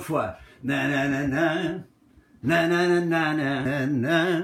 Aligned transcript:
autre 0.00 0.06
fois. 0.06 0.36
Na 0.64 0.88
na 0.88 1.08
na 1.08 1.26
na. 1.26 1.84
Na 2.42 2.68
na 2.68 2.88
na 2.88 3.00
na 3.00 3.34
na 3.34 3.86
na. 3.86 4.42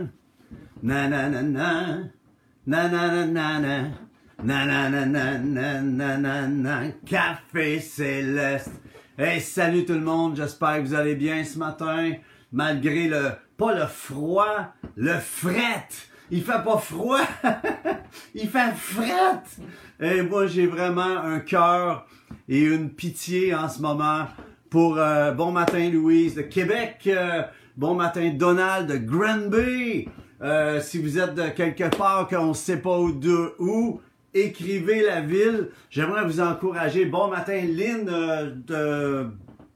Na 0.82 1.08
na 1.08 1.28
na 1.28 1.42
na. 1.42 1.98
Na 2.66 2.88
na 2.88 3.08
na 3.08 3.26
na 3.26 3.58
na. 3.60 3.90
Na 4.42 4.66
na 4.66 4.90
na 4.90 5.06
na 5.06 5.38
na 5.38 5.80
na 5.80 6.16
na 6.18 6.46
na. 6.48 6.90
Café 7.06 7.80
céleste. 7.80 8.70
Hey, 9.18 9.40
salut 9.40 9.86
tout 9.86 9.94
le 9.94 10.00
monde, 10.00 10.36
j'espère 10.36 10.76
que 10.76 10.88
vous 10.88 10.94
allez 10.94 11.14
bien 11.14 11.42
ce 11.42 11.58
matin, 11.58 12.12
malgré 12.52 13.08
le, 13.08 13.30
pas 13.56 13.74
le 13.74 13.86
froid, 13.86 14.74
le 14.94 15.14
fret. 15.14 15.88
Il 16.30 16.42
fait 16.42 16.62
pas 16.62 16.76
froid, 16.76 17.20
il 18.34 18.46
fait 18.46 18.74
fret. 18.74 19.40
Et 20.00 20.20
moi, 20.20 20.46
j'ai 20.46 20.66
vraiment 20.66 21.16
un 21.16 21.40
cœur 21.40 22.06
et 22.46 22.60
une 22.60 22.90
pitié 22.90 23.54
en 23.54 23.70
ce 23.70 23.80
moment 23.80 24.26
pour 24.70 24.98
euh, 24.98 25.32
Bon 25.32 25.52
Matin 25.52 25.90
Louise 25.90 26.34
de 26.34 26.42
Québec, 26.42 27.00
euh, 27.06 27.42
Bon 27.76 27.94
Matin 27.94 28.32
Donald 28.34 28.90
de 28.90 28.96
Granby. 28.96 30.08
Euh, 30.42 30.80
si 30.80 30.98
vous 30.98 31.18
êtes 31.18 31.34
de 31.34 31.48
quelque 31.48 31.94
part 31.96 32.28
qu'on 32.28 32.48
ne 32.48 32.54
sait 32.54 32.78
pas 32.78 32.98
où, 32.98 33.12
de, 33.12 33.54
où, 33.58 34.00
écrivez 34.34 35.02
la 35.02 35.20
ville. 35.20 35.70
J'aimerais 35.90 36.24
vous 36.24 36.40
encourager. 36.40 37.06
Bon 37.06 37.28
matin, 37.28 37.60
Lynn 37.66 38.04
de 38.66 39.26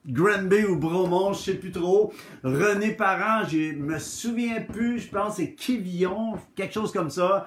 Granby 0.07 0.65
ou 0.65 0.77
Bromont, 0.77 1.33
je 1.33 1.41
sais 1.41 1.55
plus 1.55 1.71
trop. 1.71 2.13
René 2.43 2.93
Parent, 2.93 3.47
je 3.49 3.75
me 3.75 3.99
souviens 3.99 4.61
plus, 4.61 5.01
je 5.01 5.09
pense 5.09 5.37
c'est 5.37 5.55
Kivillon, 5.55 6.35
quelque 6.55 6.75
chose 6.75 6.93
comme 6.93 7.11
ça. 7.11 7.47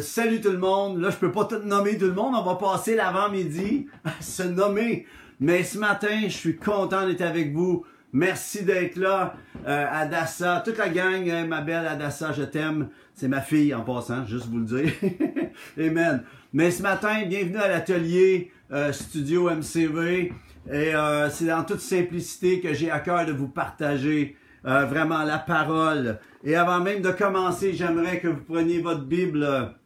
Salut 0.00 0.40
tout 0.40 0.52
le 0.52 0.58
monde. 0.58 1.00
Là, 1.00 1.10
je 1.10 1.16
peux 1.16 1.32
pas 1.32 1.44
tout 1.44 1.60
nommer 1.64 1.96
tout 1.96 2.06
le 2.06 2.14
monde. 2.14 2.34
On 2.34 2.42
va 2.42 2.56
passer 2.56 2.96
l'avant-midi 2.96 3.86
à 4.04 4.20
se 4.20 4.42
nommer. 4.42 5.06
Mais 5.38 5.64
ce 5.64 5.78
matin, 5.78 6.22
je 6.24 6.36
suis 6.36 6.56
content 6.56 7.06
d'être 7.06 7.20
avec 7.20 7.52
vous. 7.52 7.84
Merci 8.12 8.64
d'être 8.64 8.96
là, 8.96 9.34
euh, 9.66 9.86
Adassa, 9.90 10.62
toute 10.64 10.78
la 10.78 10.88
gang, 10.88 11.28
hein, 11.28 11.46
ma 11.46 11.60
belle 11.60 11.86
Adassa, 11.86 12.32
je 12.32 12.44
t'aime. 12.44 12.88
C'est 13.12 13.28
ma 13.28 13.42
fille 13.42 13.74
en 13.74 13.82
passant, 13.82 14.24
juste 14.24 14.46
vous 14.46 14.60
le 14.60 14.64
dire. 14.64 14.92
Amen. 15.78 16.22
Mais 16.54 16.70
ce 16.70 16.82
matin, 16.82 17.26
bienvenue 17.26 17.58
à 17.58 17.68
l'atelier 17.68 18.50
euh, 18.72 18.92
Studio 18.92 19.50
MCV. 19.50 20.32
Et 20.72 20.94
euh, 20.94 21.28
c'est 21.28 21.46
dans 21.46 21.64
toute 21.64 21.80
simplicité 21.80 22.60
que 22.60 22.72
j'ai 22.72 22.90
à 22.90 23.00
cœur 23.00 23.26
de 23.26 23.32
vous 23.32 23.48
partager 23.48 24.36
vraiment 24.64 25.22
la 25.22 25.38
parole. 25.38 26.18
Et 26.42 26.56
avant 26.56 26.80
même 26.80 27.00
de 27.00 27.12
commencer, 27.12 27.72
j'aimerais 27.72 28.18
que 28.18 28.26
vous 28.26 28.42
preniez 28.42 28.80
votre 28.80 29.04
Bible. 29.04 29.76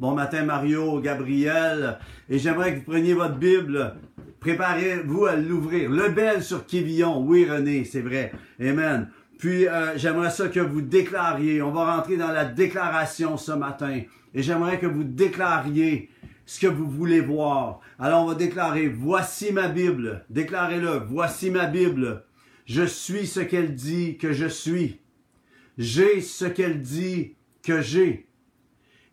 Bon 0.00 0.14
matin 0.14 0.44
Mario, 0.44 0.98
Gabriel. 1.00 1.98
Et 2.30 2.38
j'aimerais 2.38 2.72
que 2.72 2.78
vous 2.78 2.90
preniez 2.90 3.12
votre 3.12 3.36
Bible. 3.36 3.96
Préparez-vous 4.40 5.26
à 5.26 5.36
l'ouvrir. 5.36 5.90
Le 5.90 6.08
bel 6.08 6.42
sur 6.42 6.66
Kévillon. 6.66 7.22
Oui 7.22 7.48
René, 7.48 7.84
c'est 7.84 8.00
vrai. 8.00 8.32
Amen. 8.58 9.08
Puis 9.38 9.68
euh, 9.68 9.96
j'aimerais 9.96 10.30
ça 10.30 10.48
que 10.48 10.60
vous 10.60 10.80
déclariez. 10.80 11.62
On 11.62 11.72
va 11.72 11.96
rentrer 11.96 12.16
dans 12.16 12.32
la 12.32 12.46
déclaration 12.46 13.36
ce 13.36 13.52
matin. 13.52 14.00
Et 14.34 14.42
j'aimerais 14.42 14.78
que 14.78 14.86
vous 14.86 15.04
déclariez 15.04 16.10
ce 16.46 16.58
que 16.58 16.66
vous 16.66 16.88
voulez 16.88 17.20
voir. 17.20 17.80
Alors 17.98 18.24
on 18.24 18.28
va 18.28 18.34
déclarer, 18.34 18.88
voici 18.88 19.52
ma 19.52 19.68
Bible. 19.68 20.24
Déclarez-le, 20.30 21.02
voici 21.06 21.50
ma 21.50 21.66
Bible. 21.66 22.24
Je 22.64 22.82
suis 22.82 23.26
ce 23.26 23.40
qu'elle 23.40 23.74
dit 23.74 24.16
que 24.16 24.32
je 24.32 24.46
suis. 24.46 25.00
J'ai 25.78 26.20
ce 26.20 26.46
qu'elle 26.46 26.80
dit 26.80 27.36
que 27.62 27.80
j'ai. 27.80 28.26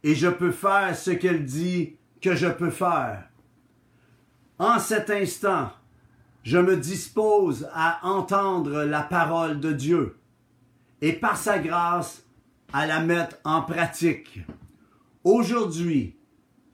Et 0.03 0.16
je 0.16 0.28
peux 0.28 0.51
faire 0.51 0.96
ce 0.96 1.12
qu'elle 1.12 1.44
dit 1.44 1.97
que 2.22 2.35
je 2.35 2.47
peux 2.47 2.69
faire. 2.69 3.30
En 4.59 4.79
cet 4.79 5.12
instant, 5.12 5.72
je 6.44 6.57
me 6.57 6.78
dispose 6.78 7.69
à 7.73 8.00
entendre 8.03 8.84
la 8.84 9.01
parole 9.01 9.59
de 9.59 9.72
Dieu 9.72 10.18
et 11.01 11.13
par 11.13 11.38
sa 11.38 11.59
grâce 11.59 12.23
à 12.73 12.88
la 12.88 13.00
mettre 13.00 13.38
en 13.44 13.62
pratique. 13.62 14.40
Aujourd'hui, 15.23 16.16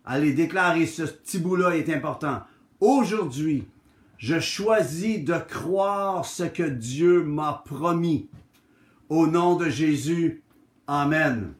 allez 0.06 0.32
déclarer 0.32 0.86
ce 0.86 1.04
petit 1.04 1.40
bout-là 1.40 1.76
est 1.76 1.90
important. 1.94 2.44
Aujourd'hui, 2.80 3.68
je 4.18 4.40
choisis 4.40 5.24
de 5.26 5.38
croire 5.38 6.26
ce 6.26 6.44
que 6.44 6.64
Dieu 6.64 7.24
m'a 7.24 7.64
promis. 7.66 8.30
Au 9.10 9.28
nom 9.28 9.56
de 9.56 9.70
Jésus, 9.70 10.42
Amen. 10.88 11.54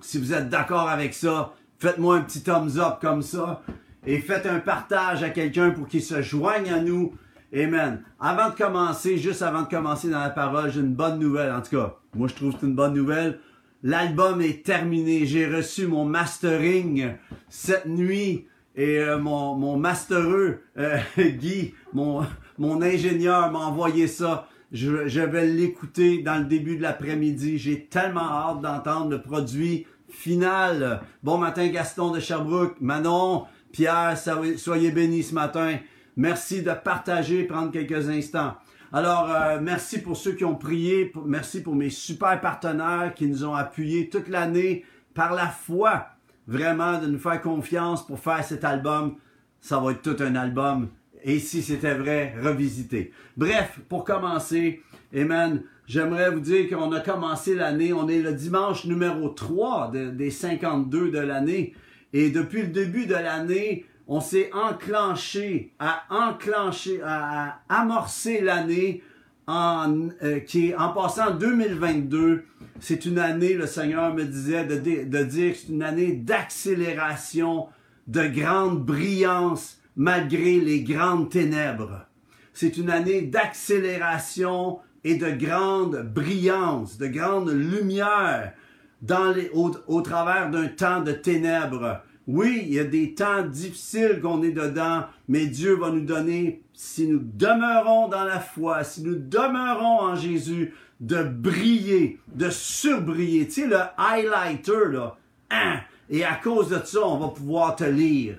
Si 0.00 0.18
vous 0.18 0.32
êtes 0.32 0.48
d'accord 0.48 0.88
avec 0.88 1.14
ça, 1.14 1.54
faites-moi 1.78 2.16
un 2.16 2.22
petit 2.22 2.42
thumbs 2.42 2.78
up 2.78 2.98
comme 3.00 3.22
ça 3.22 3.62
et 4.06 4.18
faites 4.18 4.46
un 4.46 4.60
partage 4.60 5.22
à 5.22 5.30
quelqu'un 5.30 5.70
pour 5.70 5.88
qu'il 5.88 6.02
se 6.02 6.22
joigne 6.22 6.70
à 6.70 6.80
nous. 6.80 7.12
Amen. 7.54 8.02
Avant 8.20 8.50
de 8.50 8.54
commencer, 8.54 9.18
juste 9.18 9.42
avant 9.42 9.62
de 9.62 9.68
commencer 9.68 10.08
dans 10.08 10.20
la 10.20 10.30
parole, 10.30 10.70
j'ai 10.70 10.80
une 10.80 10.94
bonne 10.94 11.18
nouvelle. 11.18 11.52
En 11.52 11.60
tout 11.60 11.76
cas, 11.76 11.96
moi 12.14 12.28
je 12.28 12.34
trouve 12.34 12.52
que 12.52 12.60
c'est 12.60 12.66
une 12.66 12.74
bonne 12.74 12.94
nouvelle. 12.94 13.40
L'album 13.82 14.40
est 14.40 14.64
terminé. 14.64 15.26
J'ai 15.26 15.46
reçu 15.46 15.86
mon 15.86 16.04
mastering 16.04 17.14
cette 17.48 17.86
nuit 17.86 18.46
et 18.74 18.98
euh, 18.98 19.18
mon, 19.18 19.54
mon 19.54 19.76
mastereux, 19.76 20.60
euh, 20.76 20.98
Guy, 21.18 21.74
mon, 21.92 22.24
mon 22.58 22.82
ingénieur 22.82 23.50
m'a 23.50 23.60
envoyé 23.60 24.06
ça. 24.06 24.48
Je, 24.72 25.06
je 25.08 25.20
vais 25.20 25.46
l'écouter 25.46 26.22
dans 26.22 26.38
le 26.38 26.44
début 26.44 26.76
de 26.76 26.82
l'après-midi. 26.82 27.58
J'ai 27.58 27.86
tellement 27.86 28.20
hâte 28.20 28.60
d'entendre 28.60 29.10
le 29.10 29.22
produit 29.22 29.86
final. 30.08 31.00
Bon 31.22 31.38
matin 31.38 31.68
Gaston 31.68 32.10
de 32.10 32.20
Sherbrooke, 32.20 32.80
Manon, 32.80 33.44
Pierre, 33.80 34.14
soyez 34.56 34.90
bénis 34.90 35.22
ce 35.22 35.34
matin. 35.34 35.76
Merci 36.16 36.62
de 36.62 36.70
partager, 36.72 37.44
prendre 37.44 37.70
quelques 37.70 38.08
instants. 38.08 38.54
Alors, 38.90 39.30
euh, 39.30 39.58
merci 39.60 40.00
pour 40.00 40.16
ceux 40.16 40.32
qui 40.32 40.46
ont 40.46 40.54
prié. 40.54 41.12
Merci 41.26 41.62
pour 41.62 41.74
mes 41.74 41.90
super 41.90 42.40
partenaires 42.40 43.12
qui 43.14 43.26
nous 43.26 43.44
ont 43.44 43.54
appuyés 43.54 44.08
toute 44.08 44.28
l'année 44.28 44.82
par 45.12 45.34
la 45.34 45.48
foi. 45.48 46.06
Vraiment, 46.46 46.98
de 46.98 47.06
nous 47.06 47.18
faire 47.18 47.42
confiance 47.42 48.06
pour 48.06 48.18
faire 48.18 48.42
cet 48.42 48.64
album. 48.64 49.16
Ça 49.60 49.78
va 49.78 49.90
être 49.90 50.00
tout 50.00 50.16
un 50.22 50.36
album. 50.36 50.88
Et 51.22 51.38
si 51.38 51.60
c'était 51.62 51.94
vrai, 51.96 52.34
revisité. 52.42 53.12
Bref, 53.36 53.78
pour 53.90 54.04
commencer, 54.04 54.80
Amen, 55.14 55.62
j'aimerais 55.86 56.30
vous 56.30 56.40
dire 56.40 56.68
qu'on 56.70 56.92
a 56.92 57.00
commencé 57.00 57.54
l'année. 57.54 57.92
On 57.92 58.08
est 58.08 58.20
le 58.22 58.32
dimanche 58.32 58.86
numéro 58.86 59.28
3 59.28 59.90
de- 59.90 60.08
des 60.10 60.30
52 60.30 61.10
de 61.10 61.18
l'année. 61.18 61.74
Et 62.18 62.30
depuis 62.30 62.62
le 62.62 62.68
début 62.68 63.04
de 63.04 63.12
l'année, 63.12 63.84
on 64.08 64.20
s'est 64.20 64.48
enclenché 64.54 65.74
à 65.78 66.04
enclencher, 66.08 67.02
à, 67.04 67.60
amorcer 67.68 68.40
l'année 68.40 69.02
en, 69.46 70.08
euh, 70.22 70.40
en 70.78 70.88
passant 70.94 71.32
2022. 71.32 72.44
C'est 72.80 73.04
une 73.04 73.18
année, 73.18 73.52
le 73.52 73.66
Seigneur 73.66 74.14
me 74.14 74.24
disait 74.24 74.64
de, 74.64 74.76
di- 74.76 75.04
de 75.04 75.22
dire 75.24 75.52
que 75.52 75.58
c'est 75.58 75.68
une 75.72 75.82
année 75.82 76.12
d'accélération, 76.12 77.66
de 78.06 78.26
grande 78.28 78.82
brillance 78.82 79.78
malgré 79.94 80.58
les 80.58 80.80
grandes 80.84 81.28
ténèbres. 81.28 82.06
C'est 82.54 82.78
une 82.78 82.88
année 82.88 83.20
d'accélération 83.20 84.78
et 85.04 85.16
de 85.16 85.30
grande 85.32 85.96
brillance, 86.14 86.96
de 86.96 87.08
grande 87.08 87.50
lumière 87.50 88.54
dans 89.02 89.32
les, 89.32 89.50
au 89.50 90.00
travers 90.00 90.50
d'un 90.50 90.68
temps 90.68 91.02
de 91.02 91.12
ténèbres. 91.12 92.00
Oui, 92.26 92.64
il 92.66 92.74
y 92.74 92.80
a 92.80 92.84
des 92.84 93.14
temps 93.14 93.42
difficiles 93.42 94.20
qu'on 94.20 94.42
est 94.42 94.50
dedans, 94.50 95.04
mais 95.28 95.46
Dieu 95.46 95.76
va 95.76 95.90
nous 95.90 96.04
donner, 96.04 96.62
si 96.72 97.06
nous 97.06 97.20
demeurons 97.22 98.08
dans 98.08 98.24
la 98.24 98.40
foi, 98.40 98.82
si 98.82 99.02
nous 99.02 99.14
demeurons 99.14 100.00
en 100.00 100.16
Jésus, 100.16 100.74
de 100.98 101.22
briller, 101.22 102.18
de 102.34 102.50
surbriller. 102.50 103.46
Tu 103.46 103.52
sais, 103.52 103.66
le 103.68 103.78
highlighter, 103.96 104.90
là, 104.90 105.16
hein? 105.50 105.80
et 106.10 106.24
à 106.24 106.34
cause 106.34 106.70
de 106.70 106.80
ça, 106.84 107.06
on 107.06 107.18
va 107.18 107.28
pouvoir 107.28 107.76
te 107.76 107.84
lire. 107.84 108.38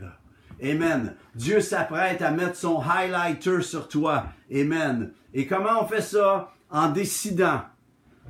Amen. 0.62 1.13
Dieu 1.36 1.62
s'apprête 1.62 2.22
à 2.22 2.31
mettre 2.31 2.56
son 2.56 2.81
highlighter 2.81 3.62
sur 3.62 3.88
toi. 3.88 4.25
Amen. 4.54 5.12
Et 5.33 5.45
comment 5.45 5.83
on 5.83 5.88
fait 5.88 6.01
ça? 6.01 6.51
En 6.69 6.90
décidant 6.90 7.62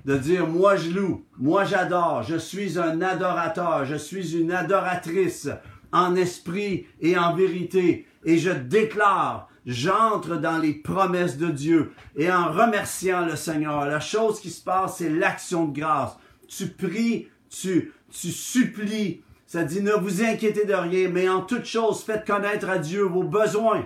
de 0.08 0.18
dire 0.18 0.48
moi 0.48 0.78
je 0.78 0.90
loue, 0.92 1.26
moi 1.38 1.66
j'adore, 1.66 2.24
je 2.24 2.38
suis 2.38 2.80
un 2.80 3.02
adorateur, 3.02 3.84
je 3.84 3.96
suis 3.96 4.38
une 4.38 4.54
adoratrice 4.54 5.50
en 5.92 6.16
esprit 6.16 6.88
et 7.02 7.18
en 7.18 7.36
vérité 7.36 8.08
et 8.24 8.38
je 8.38 8.52
déclare, 8.52 9.50
j'entre 9.66 10.38
dans 10.38 10.60
les 10.60 10.74
promesses 10.74 11.38
de 11.38 11.50
Dieu 11.50 11.92
et 12.16 12.32
en 12.32 12.50
remerciant 12.54 13.26
le 13.26 13.36
Seigneur, 13.36 13.86
la 13.86 14.00
chose 14.00 14.40
qui 14.40 14.50
se 14.50 14.64
passe 14.64 15.00
c'est 15.00 15.10
l'action 15.10 15.66
de 15.66 15.78
grâce. 15.78 16.18
Tu 16.48 16.68
pries, 16.68 17.28
tu 17.50 17.92
tu 18.10 18.32
supplies, 18.32 19.24
ça 19.46 19.66
dit 19.66 19.82
ne 19.82 19.92
vous 19.92 20.24
inquiétez 20.24 20.66
de 20.66 20.74
rien, 20.74 21.10
mais 21.10 21.28
en 21.28 21.42
toute 21.42 21.66
chose 21.66 22.02
faites 22.02 22.26
connaître 22.26 22.70
à 22.70 22.78
Dieu 22.78 23.02
vos 23.04 23.24
besoins 23.24 23.86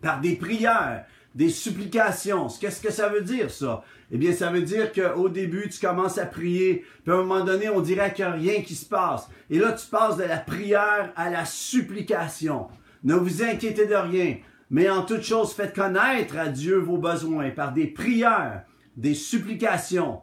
par 0.00 0.20
des 0.22 0.36
prières, 0.36 1.04
des 1.34 1.48
supplications. 1.48 2.48
Qu'est-ce 2.48 2.80
que 2.80 2.92
ça 2.92 3.08
veut 3.08 3.22
dire, 3.22 3.50
ça? 3.50 3.82
Eh 4.10 4.18
bien, 4.18 4.32
ça 4.32 4.50
veut 4.50 4.62
dire 4.62 4.92
qu'au 4.92 5.28
début, 5.28 5.68
tu 5.68 5.78
commences 5.78 6.18
à 6.18 6.26
prier, 6.26 6.84
puis 7.04 7.12
à 7.12 7.16
un 7.16 7.18
moment 7.18 7.44
donné, 7.44 7.68
on 7.68 7.80
dirait 7.80 8.12
qu'il 8.12 8.24
n'y 8.24 8.30
a 8.30 8.34
rien 8.34 8.62
qui 8.62 8.74
se 8.74 8.86
passe. 8.86 9.28
Et 9.48 9.58
là, 9.58 9.72
tu 9.72 9.86
passes 9.86 10.16
de 10.16 10.24
la 10.24 10.38
prière 10.38 11.12
à 11.14 11.30
la 11.30 11.44
supplication. 11.44 12.66
Ne 13.04 13.14
vous 13.14 13.42
inquiétez 13.42 13.86
de 13.86 13.94
rien. 13.94 14.38
Mais 14.70 14.88
en 14.90 15.02
toute 15.02 15.22
chose, 15.22 15.52
faites 15.52 15.74
connaître 15.74 16.36
à 16.36 16.48
Dieu 16.48 16.78
vos 16.78 16.98
besoins 16.98 17.50
par 17.50 17.72
des 17.72 17.86
prières, 17.86 18.64
des 18.96 19.14
supplications 19.14 20.22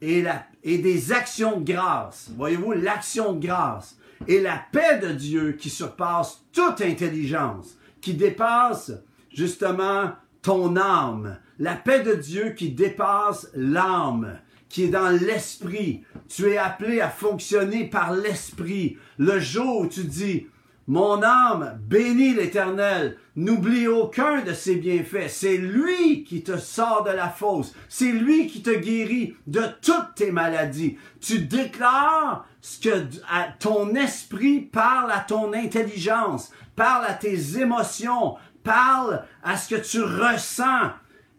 et, 0.00 0.22
la, 0.22 0.44
et 0.62 0.78
des 0.78 1.12
actions 1.12 1.60
de 1.60 1.72
grâce. 1.72 2.30
Voyez-vous, 2.36 2.72
l'action 2.72 3.32
de 3.32 3.46
grâce 3.46 3.98
et 4.26 4.40
la 4.40 4.60
paix 4.72 4.98
de 4.98 5.12
Dieu 5.12 5.52
qui 5.52 5.70
surpasse 5.70 6.44
toute 6.52 6.80
intelligence, 6.80 7.78
qui 8.00 8.14
dépasse 8.14 8.92
justement 9.38 10.10
ton 10.42 10.76
âme, 10.76 11.38
la 11.60 11.76
paix 11.76 12.00
de 12.00 12.14
Dieu 12.14 12.54
qui 12.56 12.70
dépasse 12.70 13.48
l'âme, 13.54 14.36
qui 14.68 14.84
est 14.84 14.88
dans 14.88 15.10
l'esprit. 15.10 16.02
Tu 16.28 16.50
es 16.50 16.58
appelé 16.58 17.00
à 17.00 17.08
fonctionner 17.08 17.84
par 17.84 18.12
l'esprit. 18.12 18.98
Le 19.16 19.38
jour 19.38 19.82
où 19.82 19.86
tu 19.86 20.02
dis, 20.02 20.48
mon 20.88 21.22
âme 21.22 21.78
bénit 21.86 22.34
l'Éternel, 22.34 23.16
n'oublie 23.36 23.86
aucun 23.86 24.42
de 24.42 24.54
ses 24.54 24.74
bienfaits. 24.74 25.28
C'est 25.28 25.56
lui 25.56 26.24
qui 26.24 26.42
te 26.42 26.56
sort 26.56 27.04
de 27.04 27.10
la 27.10 27.28
fosse. 27.28 27.74
C'est 27.88 28.10
lui 28.10 28.48
qui 28.48 28.62
te 28.62 28.70
guérit 28.70 29.36
de 29.46 29.62
toutes 29.82 30.16
tes 30.16 30.32
maladies. 30.32 30.96
Tu 31.20 31.40
déclares 31.40 32.44
ce 32.60 32.80
que 32.80 33.04
ton 33.60 33.94
esprit 33.94 34.60
parle 34.60 35.12
à 35.12 35.20
ton 35.20 35.52
intelligence, 35.52 36.50
parle 36.74 37.04
à 37.06 37.14
tes 37.14 37.60
émotions, 37.60 38.36
parle 38.68 39.22
à 39.42 39.56
ce 39.56 39.74
que 39.74 39.80
tu 39.80 40.02
ressens. 40.02 40.90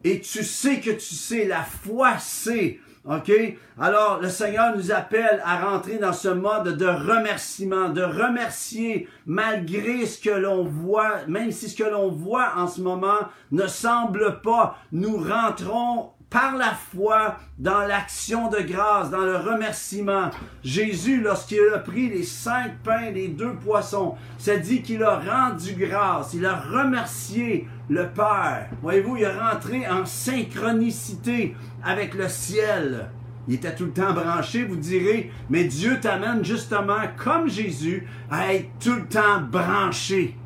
Et 0.04 0.20
tu 0.20 0.44
sais 0.44 0.80
que 0.80 0.92
tu 0.92 1.14
sais, 1.16 1.46
la 1.46 1.62
foi 1.62 2.18
sait. 2.18 2.80
OK? 3.06 3.32
Alors, 3.80 4.20
le 4.22 4.30
Seigneur 4.30 4.76
nous 4.76 4.92
appelle 4.92 5.42
à 5.46 5.60
rentrer 5.60 5.98
dans 5.98 6.14
ce 6.14 6.30
mode 6.30 6.78
de 6.78 6.86
remerciement, 6.86 7.90
de 7.90 8.02
remercier 8.02 9.08
malgré 9.26 10.06
ce 10.06 10.20
que 10.20 10.30
l'on 10.30 10.64
voit, 10.64 11.26
même 11.28 11.52
si 11.52 11.70
ce 11.70 11.76
que 11.76 11.88
l'on 11.88 12.10
voit 12.10 12.54
en 12.56 12.68
ce 12.68 12.82
moment 12.82 13.20
ne 13.52 13.68
semble 13.68 14.42
pas. 14.42 14.78
Nous 14.92 15.18
rentrons 15.18 16.12
par 16.30 16.56
la 16.56 16.74
foi 16.74 17.38
dans 17.58 17.82
l'action 17.82 18.50
de 18.50 18.60
grâce, 18.60 19.10
dans 19.10 19.26
le 19.26 19.38
remerciement. 19.38 20.30
Jésus, 20.64 21.22
lorsqu'il 21.22 21.60
a 21.74 21.80
pris 21.80 22.10
les 22.10 22.24
cinq 22.24 22.78
pains, 22.84 23.12
les 23.12 23.30
deux 23.30 23.54
poissons, 23.54 24.16
ça 24.38 24.58
dit 24.58 24.82
qu'il 24.82 25.04
a 25.04 25.20
rendu 25.20 25.74
grâce, 25.74 26.34
il 26.34 26.46
a 26.46 26.56
remercié 26.56 27.68
le 27.90 28.08
Père. 28.10 28.68
Voyez-vous, 28.82 29.18
il 29.18 29.24
est 29.24 29.40
rentré 29.40 29.88
en 29.88 30.06
synchronicité 30.06 31.56
avec 31.84 32.14
le 32.14 32.30
ciel. 32.30 33.10
Il 33.48 33.56
était 33.56 33.74
tout 33.74 33.86
le 33.86 33.94
temps 33.94 34.14
branché, 34.14 34.64
vous 34.64 34.76
direz, 34.76 35.32
mais 35.50 35.64
Dieu 35.64 36.00
t'amène 36.00 36.46
justement, 36.46 37.02
comme 37.18 37.50
Jésus, 37.50 38.08
à 38.30 38.54
être 38.54 38.70
tout 38.80 38.94
le 38.94 39.08
temps 39.08 39.42
branché. 39.42 40.38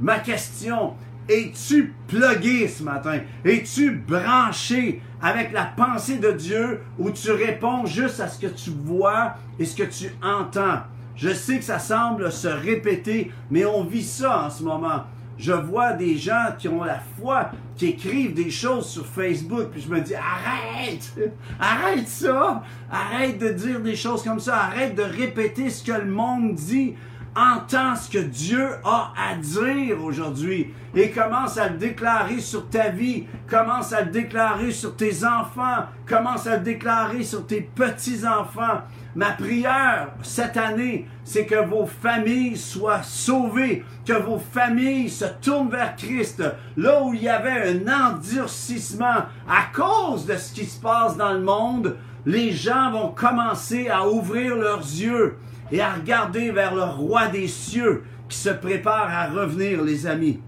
Ma 0.00 0.20
question, 0.20 0.94
es-tu 1.28 1.92
plugué 2.06 2.68
ce 2.68 2.84
matin? 2.84 3.18
Es-tu 3.44 3.90
branché 3.90 5.02
avec 5.26 5.50
la 5.52 5.64
pensée 5.64 6.18
de 6.18 6.30
Dieu 6.30 6.82
ou 7.00 7.10
tu 7.10 7.32
réponds 7.32 7.84
juste 7.84 8.20
à 8.20 8.28
ce 8.28 8.38
que 8.38 8.46
tu 8.46 8.70
vois 8.70 9.34
et 9.58 9.64
ce 9.64 9.74
que 9.74 9.82
tu 9.82 10.08
entends? 10.22 10.82
Je 11.16 11.30
sais 11.30 11.58
que 11.58 11.64
ça 11.64 11.80
semble 11.80 12.30
se 12.30 12.46
répéter, 12.46 13.32
mais 13.50 13.64
on 13.64 13.82
vit 13.82 14.04
ça 14.04 14.44
en 14.44 14.50
ce 14.50 14.62
moment. 14.62 15.02
Je 15.36 15.52
vois 15.52 15.94
des 15.94 16.16
gens 16.16 16.54
qui 16.56 16.68
ont 16.68 16.84
la 16.84 17.00
foi, 17.18 17.50
qui 17.74 17.86
écrivent 17.86 18.34
des 18.34 18.50
choses 18.50 18.86
sur 18.86 19.04
Facebook, 19.04 19.70
puis 19.72 19.80
je 19.80 19.88
me 19.88 20.00
dis, 20.00 20.14
arrête, 20.14 21.12
arrête 21.58 22.06
ça, 22.06 22.62
arrête 22.88 23.38
de 23.38 23.48
dire 23.48 23.80
des 23.80 23.96
choses 23.96 24.22
comme 24.22 24.40
ça, 24.40 24.56
arrête 24.56 24.94
de 24.94 25.02
répéter 25.02 25.70
ce 25.70 25.82
que 25.82 25.98
le 25.98 26.06
monde 26.06 26.54
dit, 26.54 26.94
entends 27.36 27.94
ce 27.94 28.10
que 28.10 28.18
Dieu 28.18 28.66
a 28.82 29.12
à 29.16 29.36
dire 29.36 30.02
aujourd'hui 30.02 30.72
et 30.94 31.10
commence 31.10 31.58
à 31.58 31.68
le 31.68 31.76
déclarer 31.76 32.40
sur 32.40 32.68
ta 32.70 32.88
vie, 32.88 33.24
commence 33.48 33.92
à 33.92 34.02
le 34.02 34.10
déclarer 34.10 34.70
sur 34.70 34.96
tes 34.96 35.24
enfants, 35.24 35.84
commence 36.08 36.46
à 36.46 36.56
le 36.56 36.62
déclarer 36.62 37.22
sur 37.22 37.46
tes 37.46 37.60
petits-enfants. 37.60 38.80
Ma 39.14 39.32
prière 39.32 40.08
cette 40.22 40.56
année, 40.56 41.06
c'est 41.24 41.46
que 41.46 41.62
vos 41.66 41.86
familles 41.86 42.56
soient 42.56 43.02
sauvées, 43.02 43.84
que 44.06 44.14
vos 44.14 44.38
familles 44.38 45.10
se 45.10 45.26
tournent 45.42 45.70
vers 45.70 45.94
Christ. 45.96 46.42
Là 46.76 47.02
où 47.02 47.12
il 47.12 47.22
y 47.22 47.28
avait 47.28 47.76
un 47.76 48.12
endurcissement 48.12 49.26
à 49.48 49.64
cause 49.74 50.26
de 50.26 50.36
ce 50.36 50.52
qui 50.52 50.64
se 50.64 50.80
passe 50.80 51.16
dans 51.16 51.32
le 51.32 51.40
monde, 51.40 51.96
les 52.24 52.52
gens 52.52 52.90
vont 52.90 53.08
commencer 53.08 53.88
à 53.88 54.08
ouvrir 54.08 54.56
leurs 54.56 54.80
yeux 54.80 55.36
et 55.72 55.80
à 55.80 55.94
regarder 55.94 56.50
vers 56.50 56.74
le 56.74 56.84
roi 56.84 57.28
des 57.28 57.48
cieux 57.48 58.04
qui 58.28 58.38
se 58.38 58.50
prépare 58.50 59.08
à 59.10 59.28
revenir, 59.28 59.82
les 59.82 60.06
amis. 60.06 60.40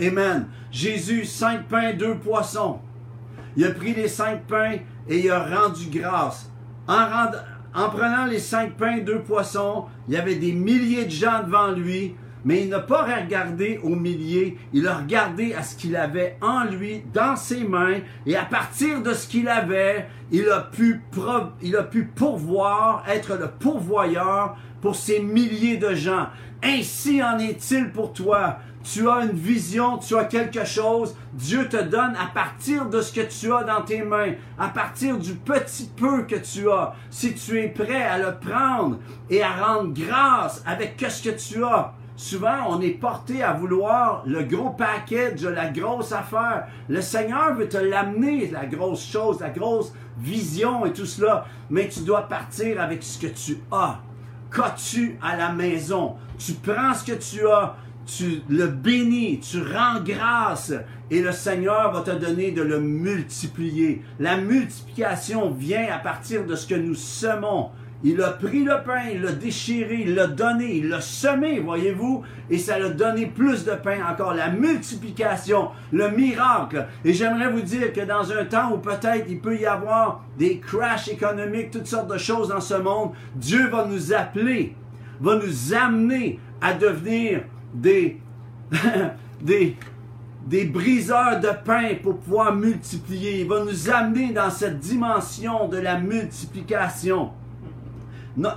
Amen. 0.00 0.48
Jésus, 0.70 1.24
cinq 1.24 1.66
pains, 1.68 1.94
deux 1.94 2.16
poissons. 2.16 2.80
Il 3.56 3.64
a 3.64 3.70
pris 3.72 3.94
les 3.94 4.08
cinq 4.08 4.46
pains 4.46 4.76
et 5.08 5.18
il 5.18 5.30
a 5.30 5.42
rendu 5.42 5.86
grâce. 5.90 6.50
En, 6.86 7.06
en 7.74 7.88
prenant 7.88 8.26
les 8.26 8.38
cinq 8.38 8.76
pains, 8.76 8.98
deux 8.98 9.20
poissons, 9.20 9.86
il 10.08 10.14
y 10.14 10.16
avait 10.16 10.36
des 10.36 10.52
milliers 10.52 11.04
de 11.04 11.10
gens 11.10 11.42
devant 11.44 11.72
lui, 11.72 12.14
mais 12.44 12.62
il 12.62 12.68
n'a 12.68 12.80
pas 12.80 13.02
regardé 13.02 13.80
aux 13.82 13.96
milliers, 13.96 14.56
il 14.72 14.86
a 14.86 14.98
regardé 14.98 15.54
à 15.54 15.62
ce 15.62 15.76
qu'il 15.76 15.96
avait 15.96 16.36
en 16.40 16.64
lui, 16.64 17.02
dans 17.12 17.36
ses 17.36 17.64
mains, 17.64 17.98
et 18.26 18.36
à 18.36 18.44
partir 18.44 19.02
de 19.02 19.12
ce 19.12 19.26
qu'il 19.26 19.48
avait, 19.48 20.06
il 20.30 20.48
a 20.48 20.60
pu, 20.60 21.02
il 21.62 21.76
a 21.76 21.82
pu 21.82 22.04
pourvoir, 22.04 23.04
être 23.08 23.36
le 23.36 23.48
pourvoyeur 23.48 24.56
pour 24.80 24.96
ces 24.96 25.20
milliers 25.20 25.76
de 25.76 25.94
gens. 25.94 26.28
Ainsi 26.62 27.22
en 27.22 27.38
est-il 27.38 27.90
pour 27.90 28.12
toi 28.12 28.58
tu 28.82 29.08
as 29.08 29.24
une 29.24 29.32
vision, 29.32 29.98
tu 29.98 30.16
as 30.16 30.24
quelque 30.24 30.64
chose, 30.64 31.14
Dieu 31.34 31.68
te 31.68 31.76
donne 31.76 32.14
à 32.16 32.26
partir 32.32 32.86
de 32.86 33.02
ce 33.02 33.12
que 33.12 33.20
tu 33.20 33.52
as 33.52 33.62
dans 33.64 33.82
tes 33.82 34.02
mains, 34.02 34.32
à 34.58 34.68
partir 34.68 35.18
du 35.18 35.34
petit 35.34 35.90
peu 35.94 36.22
que 36.22 36.36
tu 36.36 36.70
as. 36.70 36.94
Si 37.10 37.34
tu 37.34 37.58
es 37.58 37.68
prêt 37.68 38.02
à 38.02 38.18
le 38.18 38.36
prendre 38.38 38.98
et 39.28 39.42
à 39.42 39.52
rendre 39.52 39.92
grâce 39.92 40.62
avec 40.66 41.04
ce 41.08 41.22
que 41.22 41.36
tu 41.36 41.62
as, 41.62 41.92
Souvent, 42.22 42.66
on 42.68 42.82
est 42.82 43.00
porté 43.00 43.42
à 43.42 43.54
vouloir 43.54 44.22
le 44.26 44.42
gros 44.42 44.68
package, 44.68 45.42
la 45.42 45.70
grosse 45.70 46.12
affaire. 46.12 46.66
Le 46.86 47.00
Seigneur 47.00 47.54
veut 47.54 47.66
te 47.66 47.78
l'amener, 47.78 48.50
la 48.50 48.66
grosse 48.66 49.10
chose, 49.10 49.40
la 49.40 49.48
grosse 49.48 49.94
vision 50.18 50.84
et 50.84 50.92
tout 50.92 51.06
cela. 51.06 51.46
Mais 51.70 51.88
tu 51.88 52.00
dois 52.00 52.28
partir 52.28 52.78
avec 52.78 53.02
ce 53.02 53.18
que 53.18 53.28
tu 53.28 53.56
as. 53.72 54.00
Qu'as-tu 54.54 55.18
à 55.22 55.34
la 55.34 55.50
maison? 55.50 56.16
Tu 56.36 56.52
prends 56.52 56.92
ce 56.92 57.10
que 57.10 57.16
tu 57.16 57.48
as, 57.48 57.74
tu 58.16 58.42
le 58.48 58.66
bénis, 58.66 59.40
tu 59.40 59.62
rends 59.62 60.00
grâce 60.02 60.72
et 61.10 61.22
le 61.22 61.32
Seigneur 61.32 61.92
va 61.92 62.00
te 62.00 62.10
donner 62.10 62.50
de 62.50 62.62
le 62.62 62.80
multiplier. 62.80 64.02
La 64.18 64.36
multiplication 64.36 65.50
vient 65.50 65.86
à 65.92 65.98
partir 65.98 66.44
de 66.44 66.54
ce 66.54 66.66
que 66.66 66.74
nous 66.74 66.94
semons. 66.94 67.70
Il 68.02 68.22
a 68.22 68.30
pris 68.30 68.64
le 68.64 68.82
pain, 68.84 69.10
il 69.12 69.20
l'a 69.20 69.32
déchiré, 69.32 70.04
il 70.06 70.14
l'a 70.14 70.26
donné, 70.26 70.76
il 70.76 70.88
l'a 70.88 71.02
semé, 71.02 71.60
voyez-vous, 71.60 72.22
et 72.48 72.56
ça 72.56 72.78
l'a 72.78 72.88
donné 72.88 73.26
plus 73.26 73.64
de 73.64 73.72
pain 73.72 73.98
encore. 74.10 74.32
La 74.32 74.48
multiplication, 74.48 75.68
le 75.92 76.08
miracle. 76.08 76.86
Et 77.04 77.12
j'aimerais 77.12 77.50
vous 77.50 77.60
dire 77.60 77.92
que 77.92 78.00
dans 78.00 78.32
un 78.32 78.46
temps 78.46 78.72
où 78.72 78.78
peut-être 78.78 79.26
il 79.28 79.40
peut 79.40 79.58
y 79.58 79.66
avoir 79.66 80.24
des 80.38 80.58
crashs 80.58 81.08
économiques, 81.08 81.72
toutes 81.72 81.86
sortes 81.86 82.10
de 82.10 82.18
choses 82.18 82.48
dans 82.48 82.60
ce 82.60 82.74
monde, 82.74 83.10
Dieu 83.34 83.68
va 83.68 83.84
nous 83.84 84.14
appeler, 84.14 84.74
va 85.20 85.36
nous 85.36 85.74
amener 85.74 86.40
à 86.62 86.72
devenir 86.72 87.42
des, 87.74 88.16
des, 89.42 90.64
briseurs 90.64 91.40
de 91.40 91.50
pain 91.64 91.94
pour 92.02 92.18
pouvoir 92.18 92.54
multiplier. 92.54 93.40
Il 93.40 93.48
va 93.48 93.64
nous 93.64 93.90
amener 93.90 94.32
dans 94.32 94.50
cette 94.50 94.78
dimension 94.78 95.68
de 95.68 95.78
la 95.78 95.98
multiplication. 95.98 97.30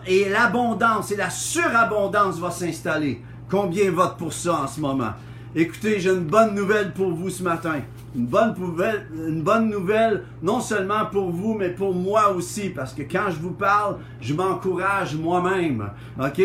Et 0.08 0.30
l'abondance 0.30 1.12
et 1.12 1.16
la 1.16 1.30
surabondance 1.30 2.40
va 2.40 2.52
s'installer. 2.52 3.22
Combien 3.50 3.92
vote 3.92 4.18
pour 4.18 4.34
ça 4.34 4.62
en 4.64 4.68
ce 4.68 4.80
moment? 4.80 5.12
Écoutez, 5.56 6.00
j'ai 6.00 6.10
une 6.10 6.26
bonne 6.26 6.56
nouvelle 6.56 6.94
pour 6.94 7.12
vous 7.12 7.30
ce 7.30 7.44
matin. 7.44 7.82
Une 8.16 8.26
bonne, 8.26 8.56
nouvelle, 8.58 9.08
une 9.14 9.42
bonne 9.42 9.70
nouvelle, 9.70 10.24
non 10.42 10.60
seulement 10.60 11.06
pour 11.12 11.30
vous, 11.30 11.56
mais 11.56 11.70
pour 11.70 11.94
moi 11.94 12.32
aussi, 12.32 12.70
parce 12.70 12.94
que 12.94 13.04
quand 13.04 13.30
je 13.30 13.40
vous 13.40 13.52
parle, 13.52 13.98
je 14.22 14.34
m'encourage 14.34 15.16
moi-même. 15.16 15.90
OK? 16.20 16.42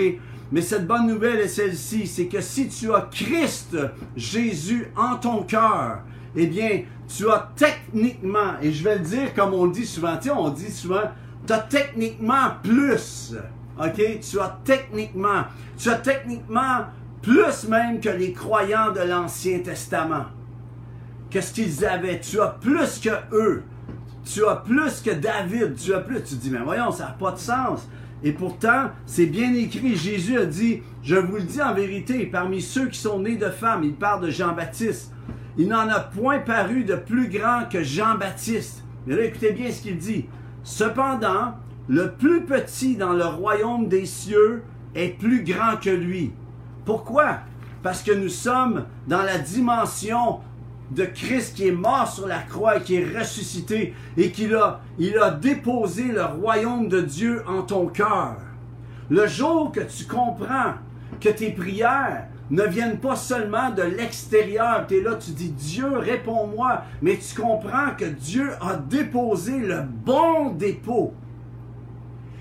Mais 0.50 0.62
cette 0.62 0.86
bonne 0.86 1.06
nouvelle 1.06 1.40
est 1.40 1.48
celle-ci, 1.48 2.06
c'est 2.06 2.26
que 2.26 2.40
si 2.40 2.68
tu 2.68 2.92
as 2.92 3.08
Christ 3.10 3.76
Jésus 4.16 4.90
en 4.96 5.16
ton 5.16 5.42
cœur, 5.42 6.00
eh 6.34 6.46
bien, 6.46 6.82
tu 7.06 7.28
as 7.30 7.50
techniquement, 7.54 8.54
et 8.62 8.72
je 8.72 8.84
vais 8.84 8.96
le 8.96 9.04
dire 9.04 9.34
comme 9.34 9.54
on 9.54 9.66
dit 9.66 9.86
souvent, 9.86 10.16
tu 10.16 10.28
sais, 10.28 10.30
on 10.30 10.50
dit 10.50 10.70
souvent, 10.70 11.10
tu 11.46 11.52
as 11.52 11.58
techniquement 11.58 12.52
plus. 12.62 13.34
OK? 13.78 14.20
Tu 14.20 14.40
as 14.40 14.58
techniquement, 14.64 15.44
tu 15.76 15.90
as 15.90 15.96
techniquement 15.96 16.86
plus 17.22 17.68
même 17.68 18.00
que 18.00 18.08
les 18.08 18.32
croyants 18.32 18.92
de 18.92 19.00
l'Ancien 19.00 19.60
Testament. 19.60 20.26
Qu'est-ce 21.30 21.52
qu'ils 21.52 21.84
avaient? 21.84 22.20
Tu 22.20 22.40
as 22.40 22.48
plus 22.48 22.98
que 23.00 23.10
eux. 23.32 23.62
tu 24.24 24.44
as 24.46 24.56
plus 24.56 25.00
que 25.00 25.10
David, 25.10 25.76
tu 25.76 25.94
as 25.94 26.00
plus. 26.00 26.22
Tu 26.22 26.36
te 26.36 26.42
dis, 26.42 26.50
mais 26.50 26.58
voyons, 26.58 26.90
ça 26.90 27.04
n'a 27.04 27.10
pas 27.10 27.32
de 27.32 27.38
sens. 27.38 27.88
Et 28.22 28.32
pourtant, 28.32 28.90
c'est 29.06 29.26
bien 29.26 29.54
écrit. 29.54 29.96
Jésus 29.96 30.38
a 30.38 30.44
dit, 30.44 30.82
je 31.02 31.16
vous 31.16 31.36
le 31.36 31.42
dis 31.42 31.62
en 31.62 31.74
vérité, 31.74 32.26
parmi 32.26 32.60
ceux 32.60 32.88
qui 32.88 32.98
sont 32.98 33.20
nés 33.20 33.36
de 33.36 33.50
femmes, 33.50 33.84
il 33.84 33.94
parle 33.94 34.26
de 34.26 34.30
Jean-Baptiste. 34.30 35.12
Il 35.56 35.68
n'en 35.68 35.88
a 35.88 36.00
point 36.00 36.38
paru 36.38 36.84
de 36.84 36.94
plus 36.94 37.28
grand 37.28 37.68
que 37.70 37.82
Jean-Baptiste. 37.82 38.84
Mais 39.06 39.16
là, 39.16 39.24
écoutez 39.24 39.52
bien 39.52 39.70
ce 39.70 39.82
qu'il 39.82 39.98
dit. 39.98 40.26
Cependant, 40.62 41.54
le 41.88 42.12
plus 42.12 42.44
petit 42.44 42.96
dans 42.96 43.12
le 43.12 43.24
royaume 43.24 43.88
des 43.88 44.06
cieux 44.06 44.62
est 44.94 45.18
plus 45.18 45.42
grand 45.42 45.76
que 45.80 45.90
lui. 45.90 46.32
Pourquoi? 46.84 47.38
Parce 47.82 48.02
que 48.02 48.12
nous 48.12 48.28
sommes 48.28 48.84
dans 49.06 49.22
la 49.22 49.38
dimension 49.38 50.40
de 50.90 51.04
Christ 51.04 51.56
qui 51.56 51.68
est 51.68 51.72
mort 51.72 52.10
sur 52.10 52.26
la 52.26 52.38
croix 52.38 52.78
et 52.78 52.82
qui 52.82 52.96
est 52.96 53.18
ressuscité 53.18 53.94
et 54.16 54.30
qu'il 54.30 54.54
a, 54.54 54.80
déposé 55.40 56.04
le 56.04 56.24
royaume 56.24 56.88
de 56.88 57.00
Dieu 57.00 57.42
en 57.46 57.62
ton 57.62 57.86
cœur. 57.86 58.36
Le 59.10 59.26
jour 59.26 59.72
que 59.72 59.80
tu 59.80 60.04
comprends 60.04 60.74
que 61.20 61.28
tes 61.28 61.50
prières 61.50 62.26
ne 62.50 62.62
viennent 62.62 62.98
pas 62.98 63.16
seulement 63.16 63.70
de 63.70 63.82
l'extérieur, 63.82 64.86
tu 64.86 64.98
es 64.98 65.02
là, 65.02 65.16
tu 65.16 65.32
dis 65.32 65.50
Dieu, 65.50 65.98
réponds-moi, 65.98 66.82
mais 67.02 67.18
tu 67.18 67.40
comprends 67.40 67.94
que 67.96 68.06
Dieu 68.06 68.52
a 68.60 68.76
déposé 68.76 69.58
le 69.58 69.82
bon 69.82 70.50
dépôt 70.50 71.12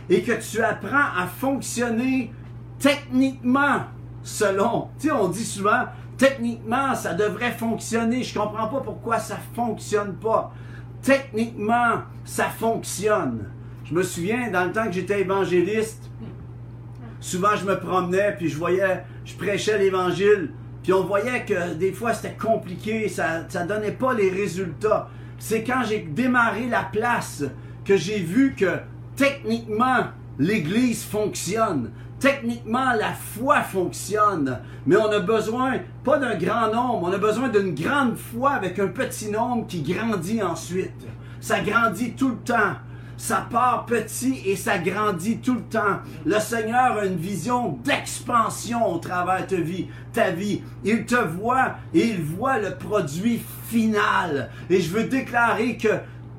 et 0.10 0.22
que 0.24 0.32
tu 0.32 0.62
apprends 0.62 1.18
à 1.18 1.28
fonctionner 1.28 2.32
techniquement 2.80 3.82
selon. 4.24 4.90
Tu 5.00 5.08
sais, 5.08 5.14
on 5.14 5.28
dit 5.28 5.44
souvent, 5.44 5.86
techniquement, 6.18 6.96
ça 6.96 7.14
devrait 7.14 7.52
fonctionner. 7.52 8.24
Je 8.24 8.38
comprends 8.38 8.68
pas 8.68 8.82
pourquoi 8.82 9.20
ça 9.20 9.38
fonctionne 9.54 10.16
pas. 10.16 10.54
Techniquement, 11.02 12.02
ça 12.26 12.46
fonctionne. 12.46 13.50
Je 13.86 13.94
me 13.94 14.04
souviens, 14.04 14.52
dans 14.52 14.66
le 14.66 14.72
temps 14.72 14.86
que 14.86 14.92
j'étais 14.92 15.22
évangéliste, 15.22 16.10
souvent 17.20 17.56
je 17.56 17.66
me 17.66 17.80
promenais, 17.80 18.36
puis 18.38 18.50
je 18.50 18.58
voyais, 18.58 19.04
je 19.24 19.36
prêchais 19.36 19.78
l'évangile, 19.78 20.52
puis 20.84 20.94
on 20.94 21.04
voyait 21.04 21.46
que 21.46 21.74
des 21.74 21.94
fois 21.94 22.14
c'était 22.14 22.36
compliqué, 22.36 23.08
ça 23.08 23.44
ne 23.44 23.68
donnait 23.68 23.92
pas 23.92 24.14
les 24.14 24.30
résultats. 24.30 25.10
C'est 25.40 25.64
quand 25.64 25.84
j'ai 25.88 26.00
démarré 26.00 26.68
la 26.68 26.84
place 26.84 27.44
que 27.86 27.96
j'ai 27.96 28.20
vu 28.20 28.56
que 28.56 28.80
techniquement, 29.16 30.08
l'Église 30.40 31.04
fonctionne. 31.04 31.92
Techniquement, 32.20 32.94
la 32.94 33.14
foi 33.14 33.62
fonctionne, 33.62 34.60
mais 34.88 34.96
on 34.96 35.12
a 35.12 35.20
besoin 35.20 35.74
pas 36.04 36.18
d'un 36.18 36.36
grand 36.36 36.74
nombre, 36.74 37.10
on 37.10 37.14
a 37.14 37.18
besoin 37.20 37.50
d'une 37.50 37.76
grande 37.76 38.18
foi 38.18 38.52
avec 38.52 38.80
un 38.80 38.88
petit 38.88 39.30
nombre 39.30 39.68
qui 39.68 39.84
grandit 39.84 40.42
ensuite. 40.42 41.06
Ça 41.40 41.60
grandit 41.60 42.14
tout 42.14 42.30
le 42.30 42.38
temps. 42.38 42.74
Ça 43.18 43.48
part 43.50 43.88
petit 43.88 44.44
et 44.46 44.56
ça 44.56 44.78
grandit 44.78 45.40
tout 45.40 45.56
le 45.56 45.64
temps. 45.64 46.02
Le 46.24 46.40
Seigneur 46.40 46.98
a 46.98 47.06
une 47.06 47.18
vision 47.18 47.80
d'expansion 47.84 48.94
au 48.94 49.00
travers 49.00 49.48
de 49.48 49.56
ta 49.56 49.62
vie, 49.62 49.88
ta 50.14 50.30
vie. 50.30 50.62
Il 50.84 51.06
te 51.06 51.16
voit 51.16 51.78
et 51.96 52.10
il 52.10 52.22
voit 52.22 52.60
le 52.60 52.76
produit 52.76 53.42
final. 53.68 54.52
Et 54.70 54.80
je 54.80 54.92
veux 54.92 55.06
déclarer 55.06 55.78
que 55.78 55.90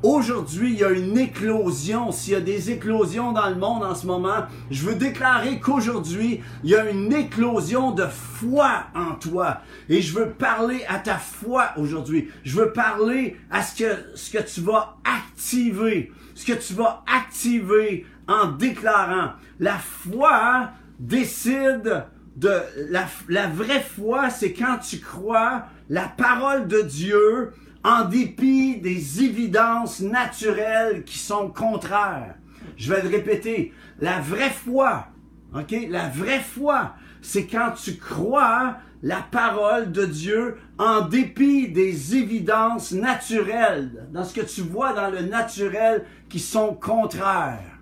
Aujourd'hui, 0.05 0.75
il 0.75 0.79
y 0.79 0.85
a 0.85 0.91
une 0.91 1.19
éclosion. 1.19 2.13
S'il 2.13 2.35
y 2.35 2.37
a 2.37 2.41
des 2.41 2.71
éclosions 2.71 3.33
dans 3.33 3.49
le 3.49 3.57
monde 3.57 3.83
en 3.83 3.97
ce 3.97 4.07
moment, 4.07 4.47
je 4.71 4.87
veux 4.87 4.95
déclarer 4.95 5.59
qu'aujourd'hui, 5.59 6.41
il 6.63 6.71
y 6.71 6.77
a 6.77 6.89
une 6.89 7.13
éclosion 7.13 7.91
de 7.91 8.07
foi 8.07 8.85
en 8.95 9.17
toi. 9.17 9.63
Et 9.89 10.01
je 10.01 10.17
veux 10.17 10.31
parler 10.31 10.85
à 10.89 11.01
ta 11.01 11.17
foi 11.17 11.73
aujourd'hui. 11.77 12.29
Je 12.45 12.61
veux 12.61 12.73
parler 12.73 13.37
à 13.51 13.63
ce 13.63 13.77
que, 13.77 13.93
ce 14.15 14.31
que 14.31 14.43
tu 14.43 14.61
vas 14.61 14.99
activer. 15.05 16.13
Ce 16.37 16.47
que 16.47 16.53
tu 16.53 16.75
vas 16.75 17.03
activer 17.13 18.07
en 18.29 18.53
déclarant. 18.53 19.33
La 19.59 19.79
foi 19.79 20.71
décide 21.01 22.05
de... 22.37 22.53
La, 22.91 23.09
la 23.29 23.49
vraie 23.49 23.81
foi, 23.83 24.31
c'est 24.31 24.53
quand 24.53 24.79
tu 24.79 25.01
crois 25.01 25.65
la 25.89 26.07
parole 26.07 26.69
de 26.69 26.83
Dieu 26.83 27.53
en 27.85 28.05
dépit 28.05 28.77
des 28.79 29.23
évidences 29.23 30.01
naturelles 30.01 31.05
qui 31.05 31.19
sont 31.19 31.49
contraires. 31.49 32.35
Je 32.77 32.93
vais 32.93 33.03
le 33.03 33.09
répéter. 33.09 33.73
La 34.01 34.21
vraie 34.21 34.51
foi, 34.51 35.09
OK? 35.55 35.75
La 35.89 36.09
vraie 36.09 36.41
foi, 36.41 36.95
c'est 37.23 37.47
quand 37.47 37.73
tu 37.73 37.97
crois 37.97 38.79
la 39.03 39.23
parole 39.23 39.93
de 39.93 40.05
Dieu 40.05 40.57
en 40.79 41.03
dépit 41.03 41.69
des 41.69 42.17
évidences 42.17 42.93
naturelles, 42.93 44.09
dans 44.13 44.25
ce 44.25 44.35
que 44.35 44.45
tu 44.45 44.63
vois 44.63 44.93
dans 44.93 45.11
le 45.11 45.23
naturel 45.23 46.05
qui 46.29 46.41
sont 46.41 46.75
contraires. 46.75 47.79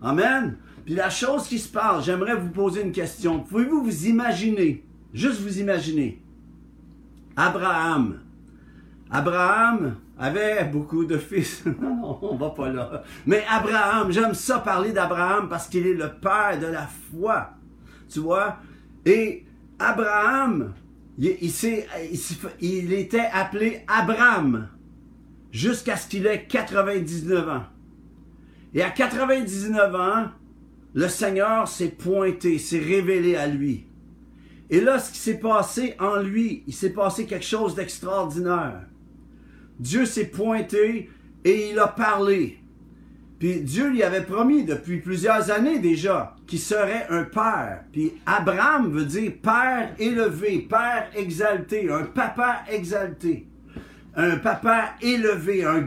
Amen. 0.00 0.56
Puis 0.84 0.94
la 0.94 1.10
chose 1.10 1.46
qui 1.46 1.58
se 1.58 1.68
passe, 1.68 2.04
j'aimerais 2.04 2.36
vous 2.36 2.50
poser 2.50 2.82
une 2.82 2.92
question. 2.92 3.40
Pouvez-vous 3.40 3.84
vous 3.84 4.06
imaginer, 4.06 4.84
juste 5.12 5.40
vous 5.40 5.60
imaginer, 5.60 6.20
Abraham, 7.36 8.20
Abraham 9.12 9.96
avait 10.18 10.64
beaucoup 10.64 11.04
de 11.04 11.18
fils. 11.18 11.64
non, 11.80 12.18
on 12.22 12.36
va 12.36 12.50
pas 12.50 12.70
là. 12.70 13.02
Mais 13.26 13.44
Abraham, 13.48 14.10
j'aime 14.10 14.32
ça 14.32 14.58
parler 14.58 14.92
d'Abraham 14.92 15.50
parce 15.50 15.68
qu'il 15.68 15.86
est 15.86 15.94
le 15.94 16.08
père 16.14 16.58
de 16.58 16.66
la 16.66 16.86
foi. 16.86 17.50
Tu 18.08 18.20
vois? 18.20 18.56
Et 19.04 19.44
Abraham, 19.78 20.72
il, 21.18 21.36
il 22.60 22.92
était 22.94 23.28
appelé 23.32 23.84
Abraham 23.86 24.68
jusqu'à 25.50 25.96
ce 25.96 26.08
qu'il 26.08 26.26
ait 26.26 26.46
99 26.46 27.48
ans. 27.48 27.64
Et 28.72 28.82
à 28.82 28.88
99 28.88 29.94
ans, 29.94 30.28
le 30.94 31.08
Seigneur 31.08 31.68
s'est 31.68 31.88
pointé, 31.88 32.58
s'est 32.58 32.78
révélé 32.78 33.36
à 33.36 33.46
lui. 33.46 33.86
Et 34.70 34.80
là, 34.80 34.98
ce 34.98 35.12
qui 35.12 35.18
s'est 35.18 35.38
passé 35.38 35.94
en 35.98 36.16
lui, 36.16 36.64
il 36.66 36.72
s'est 36.72 36.94
passé 36.94 37.26
quelque 37.26 37.44
chose 37.44 37.74
d'extraordinaire. 37.74 38.86
Dieu 39.78 40.04
s'est 40.04 40.26
pointé 40.26 41.10
et 41.44 41.70
il 41.70 41.78
a 41.78 41.88
parlé. 41.88 42.62
Puis 43.42 43.60
Dieu 43.60 43.88
lui 43.90 44.04
avait 44.04 44.22
promis 44.22 44.62
depuis 44.64 44.98
plusieurs 44.98 45.50
années 45.50 45.80
déjà 45.80 46.36
qu'il 46.46 46.60
serait 46.60 47.08
un 47.10 47.24
père. 47.24 47.82
Puis 47.90 48.12
Abraham 48.24 48.92
veut 48.92 49.04
dire 49.04 49.32
père 49.42 49.92
élevé, 49.98 50.60
père 50.70 51.10
exalté, 51.16 51.90
un 51.90 52.04
papa 52.04 52.62
exalté. 52.70 53.48
Un 54.14 54.36
papa 54.36 54.90
élevé, 55.00 55.64
un, 55.64 55.82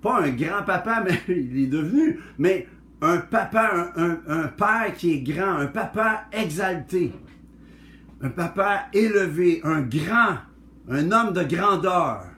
pas 0.00 0.22
un 0.22 0.30
grand 0.30 0.62
papa, 0.64 1.04
mais 1.04 1.20
il 1.28 1.64
est 1.64 1.66
devenu, 1.66 2.20
mais 2.38 2.66
un 3.02 3.18
papa, 3.18 3.92
un, 3.94 4.18
un 4.26 4.48
père 4.48 4.94
qui 4.96 5.12
est 5.12 5.20
grand, 5.20 5.56
un 5.56 5.66
papa 5.66 6.24
exalté. 6.32 7.12
Un 8.22 8.30
papa 8.30 8.84
élevé, 8.94 9.60
un 9.64 9.82
grand, 9.82 10.38
un 10.88 11.12
homme 11.12 11.34
de 11.34 11.42
grandeur. 11.42 12.31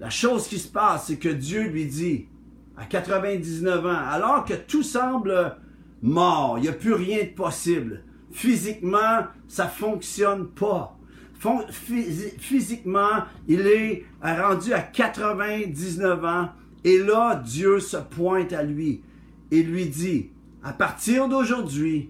La 0.00 0.08
chose 0.08 0.48
qui 0.48 0.58
se 0.58 0.68
passe, 0.68 1.08
c'est 1.08 1.18
que 1.18 1.28
Dieu 1.28 1.68
lui 1.68 1.84
dit, 1.84 2.26
à 2.78 2.86
99 2.86 3.84
ans, 3.84 4.08
alors 4.08 4.46
que 4.46 4.54
tout 4.54 4.82
semble 4.82 5.56
mort, 6.00 6.54
il 6.56 6.62
n'y 6.62 6.68
a 6.68 6.72
plus 6.72 6.94
rien 6.94 7.24
de 7.24 7.34
possible. 7.34 8.02
Physiquement, 8.32 9.26
ça 9.46 9.68
fonctionne 9.68 10.48
pas. 10.48 10.96
Physiquement, 12.38 13.24
il 13.46 13.66
est 13.66 14.06
rendu 14.22 14.72
à 14.72 14.80
99 14.80 16.24
ans 16.24 16.48
et 16.82 16.96
là, 16.98 17.36
Dieu 17.44 17.78
se 17.78 17.98
pointe 17.98 18.54
à 18.54 18.62
lui 18.62 19.02
et 19.50 19.62
lui 19.62 19.86
dit, 19.86 20.30
à 20.62 20.72
partir 20.72 21.28
d'aujourd'hui, 21.28 22.08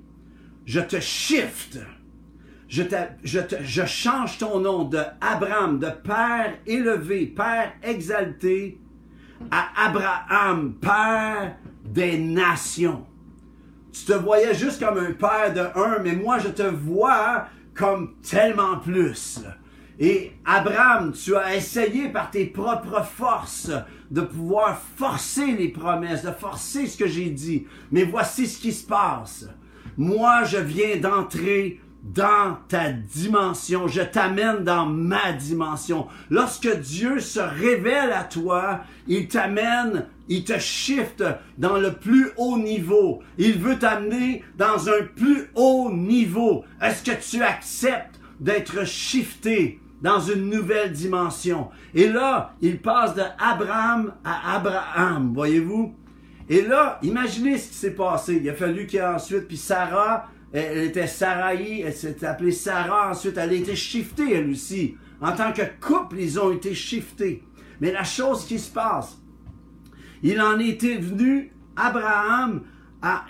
je 0.64 0.78
te 0.78 1.00
shift 1.00 1.80
je, 2.71 3.85
change 3.85 4.39
ton 4.39 4.61
nom 4.61 4.85
de 4.85 5.00
Abraham, 5.21 5.81
de 5.81 5.89
Père 5.89 6.55
élevé, 6.67 7.27
Père 7.27 7.73
exalté, 7.83 8.81
à 9.50 9.87
Abraham, 9.87 10.75
Père 10.75 11.57
des 11.85 12.17
nations. 12.17 13.07
Tu 13.93 14.05
te 14.05 14.12
voyais 14.12 14.55
juste 14.55 14.81
comme 14.81 14.99
un 14.99 15.12
père 15.12 15.53
de 15.53 15.79
un, 15.79 15.99
mais 15.99 16.15
moi 16.15 16.39
je 16.39 16.49
te 16.49 16.62
vois 16.62 17.47
comme 17.75 18.15
tellement 18.23 18.79
plus. 18.79 19.41
Et 19.99 20.33
Abraham, 20.45 21.12
tu 21.12 21.35
as 21.37 21.57
essayé 21.57 22.09
par 22.09 22.31
tes 22.31 22.47
propres 22.47 23.05
forces 23.05 23.73
de 24.11 24.21
pouvoir 24.21 24.81
forcer 24.97 25.53
les 25.53 25.69
promesses, 25.69 26.23
de 26.23 26.31
forcer 26.31 26.87
ce 26.87 26.97
que 26.97 27.09
j'ai 27.09 27.31
dit. 27.31 27.67
Mais 27.91 28.05
voici 28.05 28.47
ce 28.47 28.61
qui 28.61 28.73
se 28.73 28.87
passe. 28.87 29.49
Moi, 29.97 30.45
je 30.45 30.57
viens 30.57 30.97
d'entrer 30.97 31.81
dans 32.02 32.57
ta 32.69 32.92
dimension, 32.92 33.87
je 33.87 34.00
t'amène 34.00 34.64
dans 34.64 34.87
ma 34.87 35.33
dimension. 35.33 36.07
Lorsque 36.30 36.80
Dieu 36.80 37.21
se 37.21 37.40
révèle 37.40 38.12
à 38.12 38.25
toi, 38.25 38.80
il 39.07 39.28
t'amène, 39.28 40.07
il 40.28 40.45
te 40.45 40.59
shift 40.59 41.23
dans 41.59 41.76
le 41.76 41.92
plus 41.92 42.30
haut 42.37 42.57
niveau. 42.57 43.23
Il 43.37 43.59
veut 43.59 43.78
t'amener 43.78 44.42
dans 44.57 44.88
un 44.88 45.02
plus 45.14 45.50
haut 45.54 45.90
niveau. 45.92 46.64
Est-ce 46.80 47.04
que 47.04 47.30
tu 47.30 47.42
acceptes 47.42 48.19
d'être 48.40 48.87
shifté 48.87 49.80
dans 50.00 50.21
une 50.21 50.49
nouvelle 50.49 50.92
dimension? 50.92 51.69
Et 51.95 52.09
là, 52.09 52.54
il 52.62 52.80
passe 52.80 53.14
de 53.14 53.23
Abraham 53.38 54.14
à 54.25 54.57
Abraham, 54.57 55.35
voyez-vous? 55.35 55.95
Et 56.49 56.62
là, 56.62 56.99
imaginez 57.02 57.59
ce 57.59 57.69
qui 57.69 57.75
s'est 57.76 57.95
passé. 57.95 58.40
Il 58.42 58.49
a 58.49 58.54
fallu 58.54 58.87
qu'il 58.87 58.99
y 58.99 59.02
ait 59.02 59.07
ensuite, 59.07 59.47
puis 59.47 59.57
Sarah, 59.57 60.26
elle 60.52 60.78
était 60.78 61.07
Saraï, 61.07 61.83
elle 61.83 61.95
s'est 61.95 62.25
appelée 62.25 62.52
Sarah, 62.52 63.11
ensuite 63.11 63.37
elle 63.37 63.50
a 63.50 63.54
été 63.54 63.76
shiftée 63.76 64.35
elle 64.35 64.50
aussi. 64.50 64.97
En 65.21 65.33
tant 65.33 65.52
que 65.52 65.62
couple, 65.80 66.16
ils 66.19 66.40
ont 66.40 66.50
été 66.50 66.75
shiftés. 66.75 67.45
Mais 67.80 67.92
la 67.92 68.04
chose 68.04 68.47
qui 68.47 68.59
se 68.59 68.71
passe, 68.71 69.19
il 70.23 70.40
en 70.40 70.59
était 70.59 70.97
venu, 70.97 71.52
Abraham, 71.76 72.62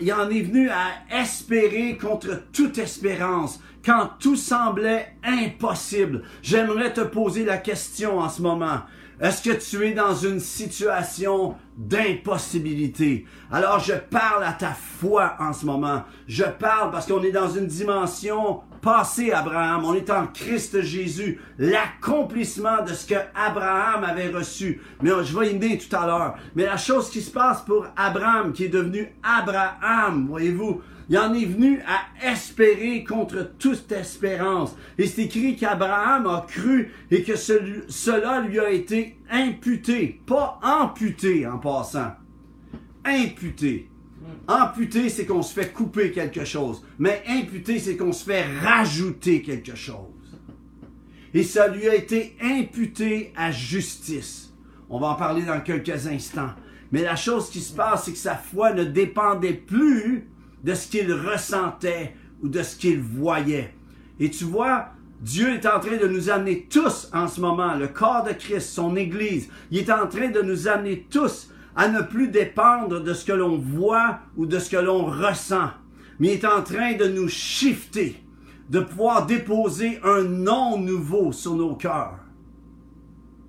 il 0.00 0.12
en 0.12 0.29
est 0.29 0.43
venu 0.43 0.69
à 0.71 1.21
espérer 1.21 1.97
contre 1.97 2.43
toute 2.53 2.79
espérance, 2.79 3.61
quand 3.85 4.11
tout 4.19 4.37
semblait 4.37 5.15
impossible. 5.23 6.23
J'aimerais 6.43 6.93
te 6.93 7.00
poser 7.00 7.45
la 7.45 7.59
question 7.59 8.19
en 8.19 8.29
ce 8.29 8.43
moment. 8.43 8.81
Est-ce 9.21 9.43
que 9.43 9.50
tu 9.50 9.87
es 9.87 9.93
dans 9.93 10.15
une 10.15 10.41
situation 10.41 11.55
d'impossibilité? 11.77 13.27
Alors 13.53 13.79
je 13.79 13.93
parle 13.93 14.43
à 14.45 14.55
ta 14.55 14.73
foi 14.73 15.35
en 15.39 15.53
ce 15.53 15.67
moment. 15.67 16.05
Je 16.27 16.45
parle 16.45 16.91
parce 16.91 17.07
qu'on 17.07 17.23
est 17.23 17.31
dans 17.31 17.50
une 17.50 17.67
dimension 17.67 18.62
passée, 18.81 19.33
Abraham. 19.33 19.85
On 19.85 19.95
est 19.95 20.11
en 20.11 20.27
Christ 20.27 20.83
Jésus, 20.83 21.41
l'accomplissement 21.59 22.83
de 22.83 22.93
ce 22.93 23.07
que 23.07 23.15
Abraham 23.35 24.05
avait 24.05 24.31
reçu. 24.31 24.81
Mais 25.03 25.11
je 25.23 25.39
vais 25.39 25.53
y 25.53 25.59
venir 25.59 25.79
tout 25.79 25.97
à 25.97 26.07
l'heure. 26.07 26.37
Mais 26.55 26.65
la 26.65 26.77
chose 26.77 27.11
qui 27.11 27.21
se 27.21 27.31
passe 27.31 27.63
pour 27.63 27.87
Abraham, 27.97 28.53
qui 28.53 28.65
est 28.65 28.69
devenu 28.69 29.13
Abraham, 29.23 30.27
voyez-vous, 30.29 30.83
il 31.11 31.19
en 31.19 31.35
est 31.35 31.45
venu 31.45 31.81
à 31.89 32.31
espérer 32.31 33.03
contre 33.03 33.51
toute 33.59 33.91
espérance. 33.91 34.77
Et 34.97 35.09
c'est 35.09 35.23
écrit 35.23 35.57
qu'Abraham 35.57 36.29
a 36.29 36.47
cru 36.47 36.93
et 37.11 37.25
que 37.25 37.35
cela 37.35 38.41
lui 38.41 38.61
a 38.61 38.71
été 38.71 39.19
imputé, 39.29 40.21
pas 40.25 40.61
amputé 40.63 41.49
en 41.49 41.59
passant. 41.59 42.13
Imputé. 43.05 43.90
Amputé, 44.47 45.09
c'est 45.09 45.27
qu'on 45.27 45.43
se 45.43 45.55
fait 45.55 45.73
couper 45.73 46.11
quelque 46.12 46.45
chose. 46.45 46.83
Mais 46.99 47.23
imputé, 47.29 47.79
c'est 47.79 47.97
qu'on 47.97 48.12
se 48.12 48.25
fait 48.25 48.45
rajouter 48.61 49.43
quelque 49.43 49.75
chose. 49.75 50.09
Et 51.33 51.43
ça 51.43 51.69
lui 51.69 51.89
a 51.89 51.95
été 51.95 52.37
imputé 52.43 53.33
à 53.37 53.53
justice. 53.53 54.53
On 54.89 54.99
va 54.99 55.09
en 55.09 55.15
parler 55.15 55.43
dans 55.43 55.61
quelques 55.61 56.07
instants. 56.07 56.50
Mais 56.91 57.03
la 57.03 57.15
chose 57.15 57.50
qui 57.50 57.61
se 57.61 57.73
passe, 57.73 58.05
c'est 58.05 58.12
que 58.12 58.19
sa 58.19 58.35
foi 58.35 58.73
ne 58.73 58.85
dépendait 58.85 59.53
plus 59.55 60.29
de 60.65 60.75
ce 60.75 60.89
qu'il 60.89 61.12
ressentait 61.12 62.15
ou 62.43 62.49
de 62.49 62.62
ce 62.62 62.77
qu'il 62.77 63.00
voyait. 63.00 63.73
Et 64.19 64.31
tu 64.31 64.45
vois, 64.45 64.89
Dieu 65.21 65.50
est 65.55 65.67
en 65.67 65.79
train 65.79 65.97
de 65.97 66.09
nous 66.09 66.31
amener 66.31 66.67
tous 66.69 67.09
en 67.12 67.29
ce 67.29 67.41
moment, 67.41 67.75
le 67.75 67.89
corps 67.89 68.25
de 68.25 68.33
Christ, 68.33 68.71
son 68.71 68.97
Église, 68.97 69.49
il 69.71 69.79
est 69.79 69.91
en 69.91 70.07
train 70.09 70.31
de 70.31 70.41
nous 70.43 70.67
amener 70.67 71.07
tous 71.11 71.50
à 71.77 71.89
ne 71.89 72.03
plus 72.03 72.29
dépendre 72.29 73.03
de 73.03 73.15
ce 73.15 73.25
que 73.25 73.33
l'on 73.33 73.59
voit 73.59 74.21
ou 74.37 74.47
de 74.47 74.59
ce 74.59 74.71
que 74.71 74.77
l'on 74.77 75.05
ressent, 75.05 75.71
mais 76.19 76.29
il 76.29 76.33
est 76.35 76.45
en 76.45 76.62
train 76.62 76.95
de 76.95 77.07
nous 77.07 77.29
shifter, 77.29 78.23
de 78.69 78.81
pouvoir 78.81 79.27
déposer 79.27 79.99
un 80.05 80.23
nom 80.23 80.79
nouveau 80.79 81.33
sur 81.33 81.55
nos 81.55 81.75
cœurs. 81.75 82.19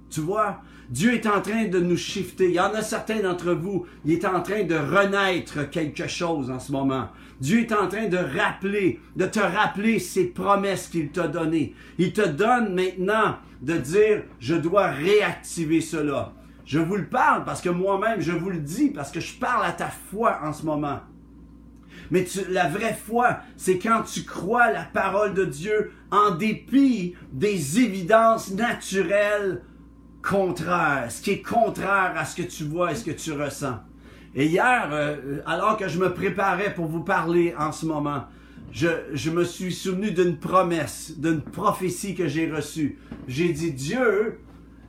Tu 0.10 0.22
vois, 0.22 0.62
Dieu 0.90 1.14
est 1.14 1.26
en 1.26 1.42
train 1.42 1.70
de 1.70 1.80
nous 1.80 1.96
shifter. 1.96 2.50
Il 2.50 2.56
y 2.56 2.60
en 2.60 2.74
a 2.74 2.82
certains 2.82 3.22
d'entre 3.22 3.54
vous, 3.54 3.86
il 4.04 4.12
est 4.12 4.26
en 4.26 4.42
train 4.42 4.64
de 4.64 4.76
renaître 4.76 5.70
quelque 5.70 6.08
chose 6.08 6.52
en 6.52 6.60
ce 6.60 6.74
moment. 6.74 7.08
Dieu 7.40 7.62
est 7.62 7.72
en 7.72 7.88
train 7.88 8.08
de 8.08 8.18
rappeler, 8.18 9.00
de 9.16 9.26
te 9.26 9.40
rappeler 9.40 10.00
ses 10.00 10.26
promesses 10.26 10.88
qu'il 10.90 11.10
t'a 11.10 11.28
données. 11.28 11.74
Il 11.98 12.12
te 12.12 12.28
donne 12.28 12.76
maintenant 12.76 13.38
de 13.62 13.78
dire, 13.78 14.24
je 14.40 14.56
dois 14.56 14.88
réactiver 14.88 15.80
cela. 15.80 16.34
Je 16.72 16.80
vous 16.80 16.96
le 16.96 17.04
parle 17.04 17.44
parce 17.44 17.60
que 17.60 17.68
moi-même, 17.68 18.22
je 18.22 18.32
vous 18.32 18.50
le 18.50 18.60
dis, 18.60 18.92
parce 18.92 19.12
que 19.12 19.20
je 19.20 19.34
parle 19.34 19.66
à 19.66 19.74
ta 19.74 19.90
foi 19.90 20.40
en 20.42 20.54
ce 20.54 20.66
moment. 20.66 21.02
Mais 22.12 22.26
la 22.48 22.70
vraie 22.70 22.94
foi, 22.94 23.40
c'est 23.58 23.78
quand 23.78 24.04
tu 24.04 24.24
crois 24.24 24.72
la 24.72 24.84
parole 24.84 25.34
de 25.34 25.44
Dieu 25.44 25.92
en 26.12 26.32
dépit 26.32 27.14
des 27.34 27.82
évidences 27.82 28.52
naturelles 28.52 29.64
contraire, 30.22 31.08
ce 31.10 31.22
qui 31.22 31.32
est 31.32 31.42
contraire 31.42 32.14
à 32.16 32.24
ce 32.24 32.38
que 32.38 32.48
tu 32.48 32.64
vois 32.64 32.94
et 32.94 32.96
ce 32.96 33.04
que 33.04 33.12
tu 33.12 33.34
ressens. 33.34 33.80
Et 34.34 34.46
hier, 34.46 34.88
euh, 34.94 35.42
alors 35.46 35.76
que 35.76 35.90
je 35.90 36.00
me 36.00 36.14
préparais 36.14 36.74
pour 36.74 36.86
vous 36.86 37.04
parler 37.04 37.54
en 37.60 37.74
ce 37.74 37.86
moment, 37.86 38.28
je 38.72 39.30
me 39.30 39.44
suis 39.44 39.74
souvenu 39.74 40.12
d'une 40.12 40.38
promesse, 40.38 41.20
d'une 41.20 41.42
prophétie 41.42 42.16
que 42.16 42.30
j'ai 42.30 42.50
reçue. 42.50 42.98
J'ai 43.28 43.52
dit, 43.52 43.74
Dieu, 43.74 44.40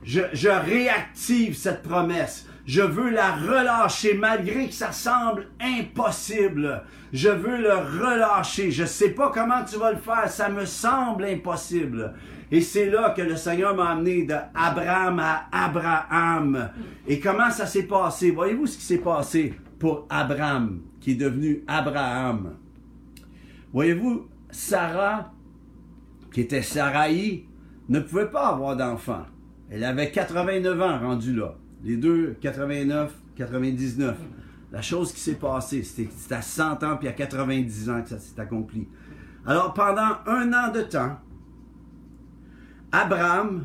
je, 0.03 0.47
réactive 0.47 1.55
cette 1.55 1.83
promesse. 1.83 2.47
Je 2.65 2.81
veux 2.81 3.09
la 3.09 3.35
relâcher 3.35 4.13
malgré 4.13 4.67
que 4.67 4.73
ça 4.73 4.91
semble 4.91 5.47
impossible. 5.59 6.83
Je 7.11 7.29
veux 7.29 7.57
le 7.57 7.73
relâcher. 7.73 8.71
Je 8.71 8.85
sais 8.85 9.09
pas 9.09 9.31
comment 9.33 9.63
tu 9.63 9.77
vas 9.77 9.91
le 9.91 9.97
faire. 9.97 10.29
Ça 10.29 10.49
me 10.49 10.65
semble 10.65 11.25
impossible. 11.25 12.13
Et 12.51 12.61
c'est 12.61 12.89
là 12.89 13.09
que 13.09 13.21
le 13.21 13.35
Seigneur 13.35 13.75
m'a 13.75 13.91
amené 13.91 14.23
de 14.23 14.35
Abraham 14.53 15.19
à 15.19 15.47
Abraham. 15.51 16.69
Et 17.07 17.19
comment 17.19 17.49
ça 17.49 17.65
s'est 17.65 17.83
passé? 17.83 18.31
Voyez-vous 18.31 18.67
ce 18.67 18.77
qui 18.77 18.83
s'est 18.83 18.97
passé 18.99 19.53
pour 19.79 20.05
Abraham, 20.09 20.81
qui 21.01 21.11
est 21.11 21.15
devenu 21.15 21.63
Abraham? 21.67 22.55
Voyez-vous, 23.73 24.29
Sarah, 24.51 25.31
qui 26.31 26.41
était 26.41 26.61
Saraï, 26.61 27.45
ne 27.89 27.99
pouvait 27.99 28.29
pas 28.29 28.49
avoir 28.49 28.77
d'enfant. 28.77 29.25
Elle 29.73 29.83
avait 29.85 30.11
89 30.11 30.81
ans 30.81 30.99
rendu 30.99 31.33
là. 31.33 31.55
Les 31.83 31.97
deux, 31.97 32.37
89, 32.41 33.11
99. 33.35 34.15
La 34.71 34.83
chose 34.83 35.11
qui 35.11 35.19
s'est 35.19 35.33
passée, 35.33 35.81
c'était 35.81 36.35
à 36.35 36.43
100 36.43 36.83
ans 36.83 36.97
puis 36.97 37.07
à 37.07 37.11
90 37.11 37.89
ans 37.89 38.03
que 38.03 38.09
ça 38.09 38.19
s'est 38.19 38.39
accompli. 38.39 38.87
Alors 39.47 39.73
pendant 39.73 40.19
un 40.27 40.53
an 40.53 40.71
de 40.71 40.81
temps, 40.83 41.19
Abraham 42.91 43.63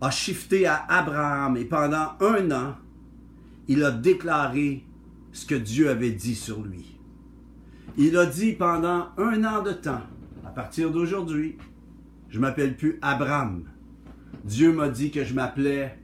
a 0.00 0.10
shifté 0.12 0.66
à 0.66 0.84
Abraham 0.88 1.56
et 1.56 1.64
pendant 1.64 2.12
un 2.20 2.52
an, 2.52 2.76
il 3.66 3.82
a 3.82 3.90
déclaré 3.90 4.84
ce 5.32 5.46
que 5.46 5.56
Dieu 5.56 5.90
avait 5.90 6.12
dit 6.12 6.36
sur 6.36 6.62
lui. 6.62 6.96
Il 7.96 8.16
a 8.16 8.24
dit 8.24 8.52
pendant 8.52 9.08
un 9.18 9.42
an 9.42 9.62
de 9.64 9.72
temps, 9.72 10.02
à 10.46 10.50
partir 10.50 10.92
d'aujourd'hui, 10.92 11.58
je 12.28 12.38
m'appelle 12.38 12.76
plus 12.76 13.00
Abraham. 13.02 13.64
Dieu 14.44 14.72
m'a 14.72 14.88
dit 14.88 15.10
que 15.10 15.24
je 15.24 15.34
m'appelais 15.34 15.98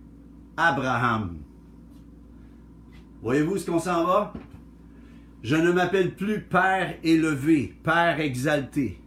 Abraham. 0.56 1.38
Voyez-vous 3.22 3.58
ce 3.58 3.70
qu'on 3.70 3.78
s'en 3.78 4.04
va? 4.04 4.32
Je 5.42 5.56
ne 5.56 5.72
m'appelle 5.72 6.14
plus 6.14 6.40
Père 6.40 6.94
élevé, 7.02 7.74
Père 7.82 8.20
exalté 8.20 9.00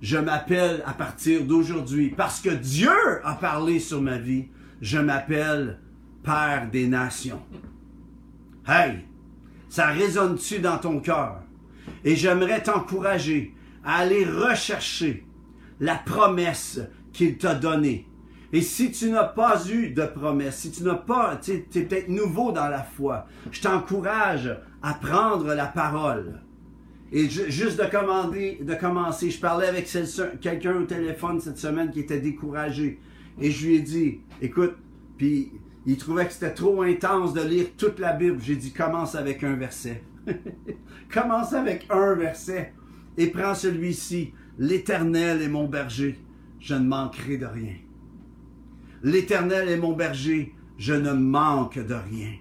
je 0.00 0.16
m'appelle 0.16 0.82
à 0.86 0.92
partir 0.92 1.44
d'aujourd'hui, 1.44 2.10
parce 2.10 2.40
que 2.40 2.50
Dieu 2.50 2.90
a 3.24 3.34
parlé 3.34 3.78
sur 3.80 4.00
ma 4.00 4.18
vie, 4.18 4.46
je 4.80 4.98
m'appelle 4.98 5.78
Père 6.22 6.68
des 6.70 6.86
nations. 6.86 7.42
Hey, 8.66 9.04
ça 9.68 9.86
résonne-tu 9.86 10.60
dans 10.60 10.78
ton 10.78 11.00
cœur? 11.00 11.42
Et 12.04 12.16
j'aimerais 12.16 12.62
t'encourager 12.62 13.54
à 13.84 13.96
aller 13.96 14.24
rechercher 14.24 15.26
la 15.80 15.96
promesse 15.96 16.80
qu'il 17.12 17.38
t'a 17.38 17.54
donnée. 17.54 18.07
Et 18.52 18.62
si 18.62 18.90
tu 18.90 19.10
n'as 19.10 19.24
pas 19.24 19.66
eu 19.68 19.90
de 19.90 20.04
promesse, 20.04 20.56
si 20.56 20.70
tu 20.70 20.82
n'as 20.82 20.94
pas, 20.94 21.38
tu 21.42 21.52
es 21.52 21.58
peut-être 21.58 22.08
nouveau 22.08 22.50
dans 22.52 22.68
la 22.68 22.82
foi, 22.82 23.26
je 23.50 23.60
t'encourage 23.60 24.56
à 24.82 24.94
prendre 24.94 25.52
la 25.54 25.66
parole 25.66 26.40
et 27.10 27.28
juste 27.30 27.78
de, 27.80 27.90
commander, 27.90 28.58
de 28.60 28.74
commencer, 28.74 29.30
je 29.30 29.40
parlais 29.40 29.66
avec 29.66 29.90
quelqu'un 30.40 30.76
au 30.76 30.84
téléphone 30.84 31.40
cette 31.40 31.56
semaine 31.56 31.90
qui 31.90 32.00
était 32.00 32.20
découragé. 32.20 33.00
Et 33.40 33.50
je 33.50 33.66
lui 33.66 33.76
ai 33.76 33.80
dit, 33.80 34.20
écoute, 34.42 34.74
puis 35.16 35.52
il 35.86 35.96
trouvait 35.96 36.26
que 36.26 36.32
c'était 36.34 36.52
trop 36.52 36.82
intense 36.82 37.32
de 37.32 37.40
lire 37.40 37.66
toute 37.78 37.98
la 37.98 38.12
Bible. 38.12 38.38
J'ai 38.42 38.56
dit, 38.56 38.72
commence 38.72 39.14
avec 39.14 39.42
un 39.42 39.54
verset. 39.54 40.02
commence 41.12 41.54
avec 41.54 41.86
un 41.88 42.14
verset 42.14 42.74
et 43.16 43.28
prends 43.28 43.54
celui-ci. 43.54 44.34
L'Éternel 44.58 45.40
est 45.40 45.48
mon 45.48 45.66
berger, 45.66 46.18
je 46.60 46.74
ne 46.74 46.86
manquerai 46.86 47.38
de 47.38 47.46
rien. 47.46 47.74
L'Éternel 49.02 49.68
est 49.68 49.76
mon 49.76 49.92
berger, 49.92 50.54
je 50.76 50.94
ne 50.94 51.12
manque 51.12 51.78
de 51.78 51.94
rien. 51.94 52.32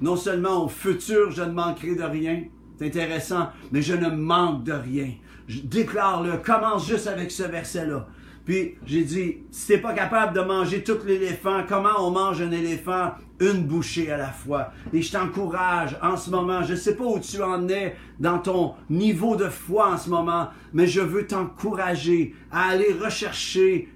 Non 0.00 0.16
seulement 0.16 0.64
au 0.64 0.68
futur, 0.68 1.30
je 1.30 1.42
ne 1.42 1.52
manquerai 1.52 1.94
de 1.94 2.02
rien, 2.02 2.44
c'est 2.78 2.86
intéressant, 2.86 3.48
mais 3.72 3.82
je 3.82 3.94
ne 3.94 4.08
manque 4.08 4.64
de 4.64 4.72
rien. 4.72 5.10
Je 5.48 5.60
déclare-le. 5.60 6.38
Commence 6.38 6.86
juste 6.86 7.06
avec 7.06 7.30
ce 7.30 7.44
verset-là. 7.44 8.08
Puis 8.44 8.76
j'ai 8.84 9.04
dit, 9.04 9.38
si 9.50 9.66
t'es 9.68 9.78
pas 9.78 9.92
capable 9.92 10.34
de 10.34 10.40
manger 10.40 10.82
tout 10.84 10.98
l'éléphant, 11.04 11.62
comment 11.68 12.06
on 12.06 12.10
mange 12.10 12.40
un 12.40 12.50
éléphant? 12.52 13.12
Une 13.40 13.66
bouchée 13.66 14.10
à 14.10 14.16
la 14.16 14.30
fois? 14.30 14.72
Et 14.92 15.02
je 15.02 15.12
t'encourage 15.12 15.96
en 16.02 16.16
ce 16.16 16.30
moment, 16.30 16.62
je 16.62 16.74
sais 16.74 16.96
pas 16.96 17.04
où 17.04 17.18
tu 17.18 17.42
en 17.42 17.68
es 17.68 17.96
dans 18.18 18.38
ton 18.38 18.74
niveau 18.90 19.36
de 19.36 19.48
foi 19.48 19.92
en 19.92 19.98
ce 19.98 20.10
moment, 20.10 20.48
mais 20.72 20.86
je 20.86 21.00
veux 21.00 21.26
t'encourager 21.26 22.34
à 22.50 22.68
aller 22.68 22.92
rechercher 22.92 23.88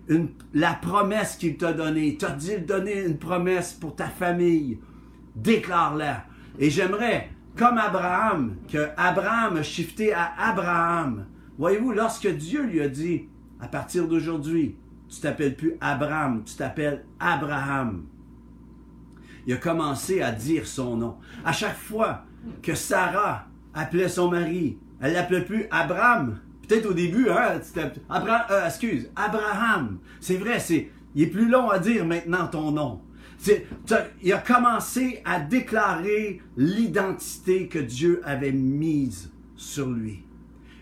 la 0.54 0.74
promesse 0.74 1.36
qu'il 1.36 1.56
t'a 1.56 1.72
donnée. 1.72 2.08
Il 2.08 2.18
t'a 2.18 2.30
dit 2.30 2.58
de 2.58 2.66
donner 2.66 3.04
une 3.04 3.18
promesse 3.18 3.72
pour 3.72 3.96
ta 3.96 4.06
famille. 4.06 4.78
Déclare-la. 5.36 6.24
Et 6.58 6.70
j'aimerais, 6.70 7.30
comme 7.56 7.78
Abraham, 7.78 8.56
que 8.70 8.88
Abraham 8.96 9.56
a 9.56 9.62
shifté 9.62 10.12
à 10.12 10.32
Abraham. 10.38 11.26
Voyez-vous, 11.58 11.92
lorsque 11.92 12.28
Dieu 12.28 12.62
lui 12.62 12.80
a 12.80 12.88
dit, 12.88 13.28
à 13.60 13.68
partir 13.68 14.08
d'aujourd'hui, 14.08 14.76
tu 15.08 15.20
t'appelles 15.20 15.56
plus 15.56 15.74
Abraham, 15.80 16.42
tu 16.44 16.54
t'appelles 16.54 17.04
Abraham. 17.18 18.04
Il 19.46 19.54
a 19.54 19.56
commencé 19.56 20.22
à 20.22 20.32
dire 20.32 20.66
son 20.66 20.96
nom. 20.96 21.16
À 21.44 21.52
chaque 21.52 21.76
fois 21.76 22.24
que 22.62 22.74
Sarah 22.74 23.46
appelait 23.74 24.08
son 24.08 24.30
mari, 24.30 24.78
elle 25.00 25.14
l'appelait 25.14 25.44
plus 25.44 25.66
Abraham. 25.70 26.38
Peut-être 26.66 26.86
au 26.86 26.92
début, 26.92 27.28
hein, 27.30 27.60
Abraham, 28.08 28.46
euh, 28.50 28.66
excuse, 28.66 29.10
Abraham. 29.16 29.98
C'est 30.20 30.36
vrai, 30.36 30.60
c'est, 30.60 30.90
il 31.14 31.24
est 31.24 31.26
plus 31.26 31.48
long 31.48 31.70
à 31.70 31.78
dire 31.78 32.04
maintenant 32.04 32.46
ton 32.46 32.70
nom. 32.70 33.00
il 34.22 34.32
a 34.32 34.38
commencé 34.38 35.20
à 35.24 35.40
déclarer 35.40 36.40
l'identité 36.56 37.66
que 37.66 37.78
Dieu 37.78 38.20
avait 38.24 38.52
mise 38.52 39.32
sur 39.56 39.88
lui. 39.88 40.24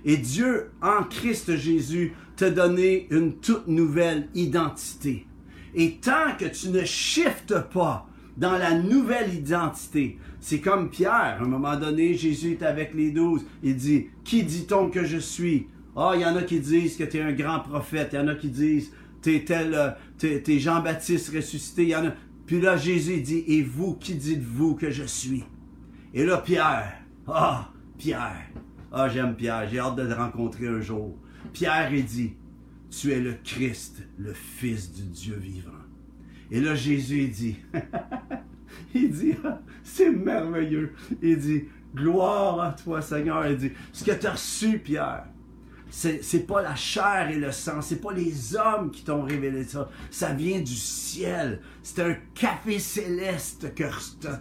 Et 0.05 0.16
Dieu, 0.16 0.71
en 0.83 1.05
Christ 1.05 1.57
Jésus, 1.57 2.14
t'a 2.37 2.51
donné 2.51 3.07
une 3.11 3.35
toute 3.35 3.66
nouvelle 3.66 4.29
identité. 4.35 5.27
Et 5.75 5.97
tant 5.97 6.37
que 6.38 6.47
tu 6.47 6.71
ne 6.71 6.85
shiftes 6.85 7.59
pas 7.73 8.08
dans 8.38 8.57
la 8.57 8.74
nouvelle 8.74 9.35
identité, 9.35 10.16
c'est 10.38 10.61
comme 10.61 10.90
Pierre, 10.90 11.38
à 11.40 11.42
un 11.42 11.48
moment 11.48 11.77
donné, 11.77 12.14
Jésus 12.14 12.53
est 12.53 12.62
avec 12.62 12.94
les 12.94 13.11
douze, 13.11 13.44
il 13.64 13.77
dit, 13.77 14.07
qui 14.22 14.44
dit-on 14.44 14.90
que 14.90 15.05
je 15.05 15.18
suis? 15.18 15.66
Ah, 15.96 16.12
il 16.14 16.20
y 16.20 16.24
en 16.24 16.37
a 16.37 16.42
qui 16.42 16.61
disent 16.61 16.96
que 16.96 17.03
tu 17.03 17.16
es 17.16 17.22
un 17.22 17.33
grand 17.33 17.59
prophète, 17.59 18.11
il 18.12 18.16
y 18.16 18.18
en 18.20 18.29
a 18.29 18.37
qui 18.37 18.48
disent, 18.48 18.92
t'es 19.22 19.44
tel, 19.44 19.74
euh, 19.74 19.90
t'es, 20.16 20.59
Jean-Baptiste 20.61 21.35
ressuscité, 21.35 21.83
il 21.83 21.88
y 21.88 21.96
en 21.96 22.07
a... 22.07 22.12
Puis 22.46 22.61
là, 22.61 22.77
Jésus 22.77 23.20
dit, 23.20 23.42
et 23.48 23.62
vous, 23.62 23.94
qui 23.94 24.14
dites-vous 24.14 24.77
que 24.77 24.92
je 24.92 25.05
suis? 25.05 25.42
Et 26.14 26.24
là, 26.24 26.38
Pierre, 26.38 26.94
ah, 27.27 27.72
Pierre, 27.98 28.46
ah, 28.92 29.09
j'aime 29.09 29.35
Pierre, 29.35 29.68
j'ai 29.68 29.81
hâte 29.81 29.96
de 29.96 30.03
le 30.03 30.14
rencontrer 30.14 30.68
un 30.68 30.81
jour. 30.81 31.18
Pierre 31.53 31.92
est 31.92 32.03
dit, 32.03 32.35
tu 32.88 33.11
es 33.11 33.18
le 33.18 33.35
Christ, 33.42 34.05
le 34.16 34.33
Fils 34.33 34.92
du 34.92 35.03
Dieu 35.03 35.35
vivant. 35.35 35.72
Et 36.50 36.61
là, 36.61 36.74
Jésus 36.74 37.28
dit, 37.28 37.56
il 38.94 39.11
dit, 39.11 39.34
c'est 39.82 40.11
merveilleux. 40.11 40.94
Il 41.22 41.38
dit, 41.38 41.64
gloire 41.94 42.61
à 42.61 42.72
toi, 42.72 43.02
Seigneur. 43.02 43.46
Il 43.46 43.56
dit, 43.56 43.72
ce 43.92 44.04
que 44.04 44.12
tu 44.12 44.26
as 44.26 44.32
reçu, 44.32 44.78
Pierre, 44.78 45.24
c'est, 45.90 46.22
c'est 46.22 46.46
pas 46.46 46.61
la 46.61 46.74
chair 46.74 47.30
et 47.30 47.37
le 47.37 47.50
sang, 47.50 47.80
c'est 47.80 48.00
pas 48.00 48.12
les 48.12 48.54
hommes 48.54 48.90
qui 48.90 49.04
t'ont 49.04 49.22
révélé 49.22 49.64
ça. 49.64 49.88
Ça 50.11 50.34
vient 50.34 50.61
du 50.61 50.74
ciel. 50.74 51.61
C'est 51.82 52.02
un 52.02 52.14
café 52.34 52.78
céleste 52.78 53.74
que 53.74 53.84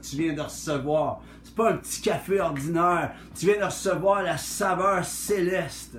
tu 0.01 0.17
viens 0.17 0.33
de 0.33 0.41
recevoir 0.41 1.21
pas 1.57 1.71
un 1.71 1.77
petit 1.77 2.01
café 2.01 2.39
ordinaire. 2.39 3.13
Tu 3.37 3.47
viens 3.47 3.59
de 3.59 3.65
recevoir 3.65 4.21
la 4.21 4.37
saveur 4.37 5.03
céleste 5.03 5.97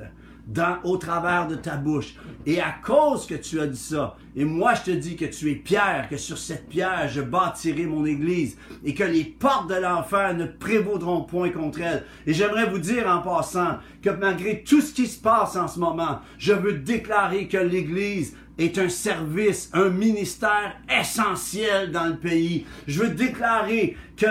au 0.85 0.97
travers 0.97 1.47
de 1.47 1.55
ta 1.55 1.77
bouche. 1.77 2.15
Et 2.47 2.61
à 2.61 2.75
cause 2.83 3.27
que 3.27 3.35
tu 3.35 3.61
as 3.61 3.67
dit 3.67 3.79
ça, 3.79 4.17
et 4.35 4.45
moi 4.45 4.75
je 4.75 4.93
te 4.93 4.97
dis 4.97 5.17
que 5.17 5.27
tu 5.27 5.51
es 5.51 5.55
pierre, 5.55 6.09
que 6.09 6.17
sur 6.17 6.39
cette 6.39 6.69
pierre 6.69 7.09
je 7.09 7.21
bâtirai 7.21 7.85
mon 7.85 8.07
église, 8.07 8.57
et 8.85 8.95
que 8.95 9.05
les 9.05 9.25
portes 9.25 9.69
de 9.69 9.75
l'enfer 9.75 10.35
ne 10.35 10.47
prévaudront 10.47 11.23
point 11.23 11.51
contre 11.51 11.83
elle. 11.83 12.05
Et 12.27 12.33
j'aimerais 12.33 12.71
vous 12.71 12.79
dire 12.79 13.07
en 13.09 13.21
passant 13.21 13.79
que 14.03 14.11
malgré 14.11 14.63
tout 14.63 14.81
ce 14.81 14.93
qui 14.93 15.07
se 15.07 15.21
passe 15.21 15.57
en 15.57 15.69
ce 15.69 15.79
moment, 15.79 16.21
je 16.39 16.53
veux 16.53 16.75
déclarer 16.75 17.49
que 17.49 17.59
l'église 17.59 18.35
est 18.59 18.77
un 18.79 18.89
service, 18.89 19.71
un 19.73 19.89
ministère 19.89 20.77
essentiel 21.01 21.93
dans 21.93 22.07
le 22.07 22.17
pays. 22.17 22.67
Je 22.87 23.03
veux 23.03 23.11
déclarer 23.11 23.97
que 24.17 24.27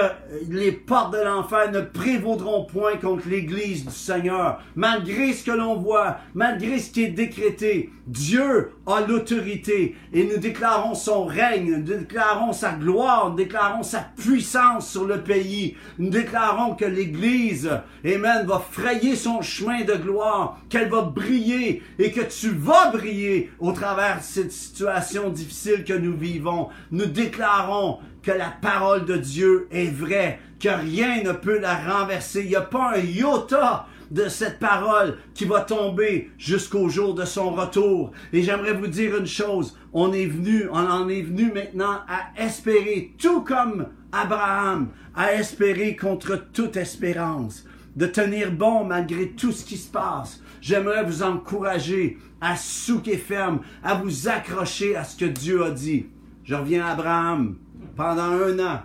les 0.49 0.73
portes 0.73 1.13
de 1.13 1.23
l'enfer 1.23 1.71
ne 1.71 1.81
prévaudront 1.81 2.65
point 2.65 2.97
contre 2.97 3.29
l'Église 3.29 3.85
du 3.85 3.93
Seigneur. 3.93 4.61
Malgré 4.75 5.33
ce 5.33 5.45
que 5.45 5.51
l'on 5.51 5.77
voit, 5.77 6.17
malgré 6.33 6.79
ce 6.79 6.91
qui 6.91 7.03
est 7.03 7.11
décrété, 7.11 7.89
Dieu 8.07 8.71
a 8.85 9.01
l'autorité 9.01 9.95
et 10.13 10.23
nous 10.23 10.37
déclarons 10.37 10.95
son 10.95 11.25
règne, 11.25 11.75
nous 11.75 11.83
déclarons 11.83 12.53
sa 12.53 12.71
gloire, 12.71 13.29
nous 13.29 13.35
déclarons 13.35 13.83
sa 13.83 13.99
puissance 14.15 14.89
sur 14.89 15.05
le 15.05 15.19
pays. 15.21 15.75
Nous 15.99 16.09
déclarons 16.09 16.75
que 16.75 16.85
l'Église, 16.85 17.69
Amen, 18.05 18.47
va 18.47 18.63
frayer 18.71 19.17
son 19.17 19.41
chemin 19.41 19.83
de 19.83 19.95
gloire, 19.95 20.57
qu'elle 20.69 20.89
va 20.89 21.01
briller 21.01 21.83
et 21.99 22.11
que 22.11 22.21
tu 22.21 22.49
vas 22.49 22.91
briller 22.91 23.51
au 23.59 23.73
travers 23.73 24.19
de 24.19 24.23
cette 24.23 24.53
situation 24.53 25.29
difficile 25.29 25.83
que 25.83 25.93
nous 25.93 26.15
vivons. 26.15 26.69
Nous 26.91 27.07
déclarons 27.07 27.99
que 28.23 28.31
la 28.31 28.53
parole 28.61 29.05
de 29.05 29.17
Dieu 29.17 29.67
est 29.69 29.91
vraie, 29.91 30.39
que 30.61 30.69
rien 30.69 31.23
ne 31.23 31.33
peut 31.33 31.59
la 31.59 31.75
renverser. 31.75 32.41
Il 32.41 32.49
n'y 32.49 32.55
a 32.55 32.61
pas 32.61 32.93
un 32.95 32.99
iota 32.99 33.85
de 34.11 34.29
cette 34.29 34.59
parole 34.59 35.17
qui 35.33 35.45
va 35.45 35.61
tomber 35.61 36.31
jusqu'au 36.37 36.89
jour 36.89 37.13
de 37.13 37.25
son 37.25 37.51
retour. 37.51 38.11
Et 38.33 38.43
j'aimerais 38.43 38.73
vous 38.73 38.87
dire 38.87 39.17
une 39.17 39.27
chose, 39.27 39.77
on 39.93 40.13
est 40.13 40.25
venu, 40.25 40.67
on 40.71 40.77
en 40.77 41.09
est 41.09 41.21
venu 41.21 41.51
maintenant 41.51 42.01
à 42.07 42.41
espérer, 42.41 43.13
tout 43.17 43.41
comme 43.41 43.87
Abraham, 44.11 44.89
à 45.15 45.33
espérer 45.33 45.95
contre 45.95 46.47
toute 46.53 46.77
espérance, 46.77 47.65
de 47.95 48.05
tenir 48.05 48.51
bon 48.51 48.83
malgré 48.83 49.29
tout 49.29 49.51
ce 49.51 49.65
qui 49.65 49.77
se 49.77 49.91
passe. 49.91 50.41
J'aimerais 50.61 51.03
vous 51.03 51.23
encourager 51.23 52.17
à 52.41 52.55
souquer 52.55 53.17
ferme, 53.17 53.61
à 53.83 53.95
vous 53.95 54.27
accrocher 54.27 54.95
à 54.95 55.03
ce 55.03 55.17
que 55.17 55.25
Dieu 55.25 55.63
a 55.63 55.71
dit. 55.71 56.07
Je 56.43 56.55
reviens 56.55 56.85
à 56.85 56.91
Abraham 56.91 57.57
pendant 57.95 58.21
un 58.21 58.59
an. 58.59 58.81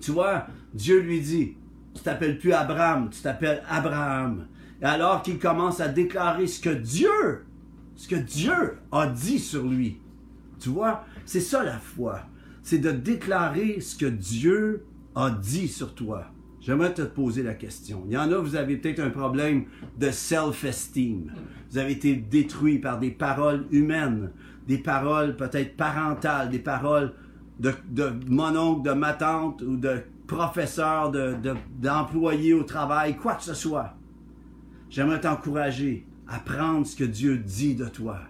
Tu 0.00 0.10
vois, 0.10 0.46
Dieu 0.74 1.00
lui 1.00 1.20
dit, 1.20 1.56
tu 1.96 2.02
t'appelles 2.02 2.38
plus 2.38 2.52
Abraham, 2.52 3.10
tu 3.10 3.20
t'appelles 3.20 3.62
Abraham. 3.68 4.46
Et 4.80 4.84
alors 4.84 5.22
qu'il 5.22 5.38
commence 5.38 5.80
à 5.80 5.88
déclarer 5.88 6.46
ce 6.46 6.60
que 6.60 6.70
Dieu, 6.70 7.44
a 8.92 9.06
dit 9.06 9.38
sur 9.38 9.66
lui. 9.66 9.98
Tu 10.60 10.68
vois, 10.68 11.04
c'est 11.24 11.40
ça 11.40 11.64
la 11.64 11.78
foi. 11.78 12.20
C'est 12.62 12.78
de 12.78 12.90
déclarer 12.90 13.80
ce 13.80 13.96
que 13.96 14.06
Dieu 14.06 14.84
a 15.14 15.30
dit 15.30 15.68
sur 15.68 15.94
toi. 15.94 16.26
J'aimerais 16.60 16.92
te 16.92 17.02
poser 17.02 17.42
la 17.42 17.54
question. 17.54 18.02
Il 18.06 18.12
y 18.12 18.18
en 18.18 18.30
a, 18.32 18.38
vous 18.38 18.56
avez 18.56 18.76
peut-être 18.76 19.00
un 19.00 19.10
problème 19.10 19.66
de 19.98 20.10
self-esteem. 20.10 21.32
Vous 21.70 21.78
avez 21.78 21.92
été 21.92 22.16
détruit 22.16 22.78
par 22.78 22.98
des 22.98 23.12
paroles 23.12 23.66
humaines, 23.70 24.32
des 24.66 24.78
paroles 24.78 25.36
peut-être 25.36 25.76
parentales, 25.76 26.50
des 26.50 26.58
paroles 26.58 27.14
de 27.60 27.72
mon 28.28 28.54
oncle, 28.56 28.88
de 28.88 28.94
ma 28.94 29.12
tante 29.12 29.62
ou 29.62 29.76
de 29.76 30.02
professeur, 30.26 31.12
d'employé 31.78 32.54
au 32.54 32.62
travail, 32.62 33.16
quoi 33.16 33.34
que 33.34 33.44
ce 33.44 33.54
soit. 33.54 33.94
J'aimerais 34.90 35.20
t'encourager 35.20 36.06
à 36.28 36.38
prendre 36.38 36.86
ce 36.86 36.96
que 36.96 37.04
Dieu 37.04 37.38
dit 37.38 37.74
de 37.74 37.86
toi, 37.86 38.20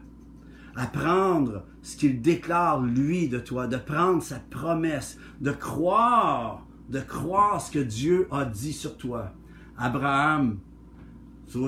à 0.75 0.87
prendre 0.87 1.65
ce 1.83 1.97
qu'il 1.97 2.21
déclare 2.21 2.81
lui 2.81 3.29
de 3.29 3.39
toi, 3.39 3.67
de 3.67 3.77
prendre 3.77 4.23
sa 4.23 4.39
promesse, 4.39 5.19
de 5.41 5.53
croire, 5.53 6.67
de 6.89 7.01
croire 7.01 7.61
ce 7.61 7.71
que 7.71 7.79
Dieu 7.79 8.29
a 8.31 8.45
dit 8.45 8.73
sur 8.73 8.97
toi. 8.97 9.33
Abraham, 9.79 10.59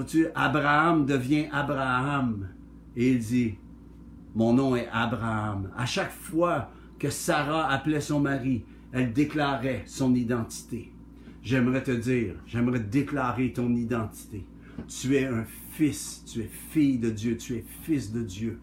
tu 0.07 0.27
Abraham 0.35 1.07
devient 1.07 1.47
Abraham. 1.53 2.49
Et 2.97 3.13
il 3.13 3.19
dit, 3.21 3.59
mon 4.35 4.53
nom 4.53 4.77
est 4.77 4.89
Abraham. 4.93 5.71
À 5.77 5.87
chaque 5.87 6.11
fois 6.11 6.71
que 6.99 7.11
Sarah 7.11 7.71
appelait 7.71 8.01
son 8.01 8.21
mari, 8.21 8.65
elle 8.93 9.13
déclarait 9.13 9.83
son 9.87 10.15
identité. 10.15 10.93
J'aimerais 11.43 11.83
te 11.83 11.91
dire, 11.91 12.35
j'aimerais 12.47 12.81
déclarer 12.81 13.53
ton 13.53 13.75
identité. 13.75 14.45
Tu 14.87 15.17
es 15.17 15.27
un 15.27 15.45
fils, 15.73 16.25
tu 16.27 16.41
es 16.41 16.51
fille 16.71 16.99
de 16.99 17.11
Dieu, 17.11 17.37
tu 17.37 17.57
es 17.57 17.65
fils 17.83 18.13
de 18.13 18.23
Dieu. 18.23 18.59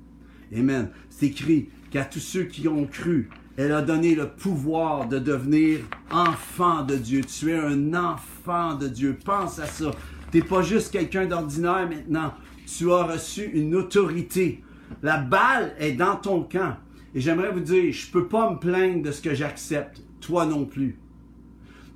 Amen. 0.55 0.89
C'est 1.09 1.27
écrit 1.27 1.69
qu'à 1.91 2.05
tous 2.05 2.19
ceux 2.19 2.43
qui 2.43 2.67
ont 2.67 2.85
cru, 2.85 3.29
elle 3.57 3.71
a 3.71 3.81
donné 3.81 4.15
le 4.15 4.29
pouvoir 4.29 5.07
de 5.07 5.17
devenir 5.17 5.79
enfant 6.11 6.83
de 6.83 6.95
Dieu. 6.95 7.21
Tu 7.21 7.51
es 7.51 7.57
un 7.57 7.93
enfant 7.93 8.75
de 8.75 8.88
Dieu. 8.88 9.17
Pense 9.23 9.59
à 9.59 9.65
ça. 9.65 9.91
Tu 10.31 10.38
n'es 10.38 10.43
pas 10.43 10.61
juste 10.61 10.91
quelqu'un 10.91 11.25
d'ordinaire 11.25 11.88
maintenant. 11.89 12.33
Tu 12.65 12.91
as 12.91 13.03
reçu 13.03 13.43
une 13.53 13.75
autorité. 13.75 14.61
La 15.01 15.17
balle 15.17 15.73
est 15.79 15.93
dans 15.93 16.15
ton 16.15 16.43
camp. 16.43 16.75
Et 17.13 17.21
j'aimerais 17.21 17.51
vous 17.51 17.61
dire, 17.61 17.93
je 17.93 18.07
ne 18.07 18.11
peux 18.11 18.27
pas 18.27 18.51
me 18.51 18.57
plaindre 18.57 19.03
de 19.03 19.11
ce 19.11 19.21
que 19.21 19.33
j'accepte, 19.33 20.01
toi 20.25 20.45
non 20.45 20.65
plus. 20.65 20.97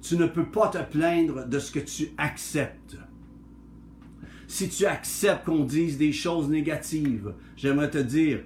Tu 0.01 0.15
ne 0.15 0.27
peux 0.27 0.45
pas 0.45 0.67
te 0.67 0.77
plaindre 0.77 1.47
de 1.47 1.59
ce 1.59 1.71
que 1.71 1.79
tu 1.79 2.11
acceptes. 2.17 2.97
Si 4.47 4.69
tu 4.69 4.85
acceptes 4.85 5.45
qu'on 5.45 5.63
dise 5.63 5.97
des 5.97 6.13
choses 6.13 6.47
négatives, 6.47 7.33
j'aimerais 7.57 7.89
te 7.89 7.97
dire, 7.97 8.41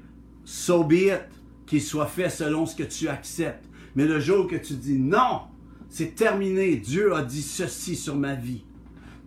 so 0.45 0.83
be 0.83 0.93
it, 0.93 1.27
qu'il 1.65 1.81
soit 1.81 2.07
fait 2.07 2.29
selon 2.29 2.65
ce 2.65 2.75
que 2.75 2.83
tu 2.83 3.07
acceptes. 3.07 3.65
Mais 3.95 4.05
le 4.05 4.19
jour 4.19 4.47
que 4.47 4.55
tu 4.55 4.73
dis 4.73 4.99
non, 4.99 5.41
c'est 5.89 6.15
terminé, 6.15 6.77
Dieu 6.77 7.13
a 7.13 7.21
dit 7.21 7.41
ceci 7.41 7.95
sur 7.95 8.15
ma 8.15 8.35
vie. 8.35 8.63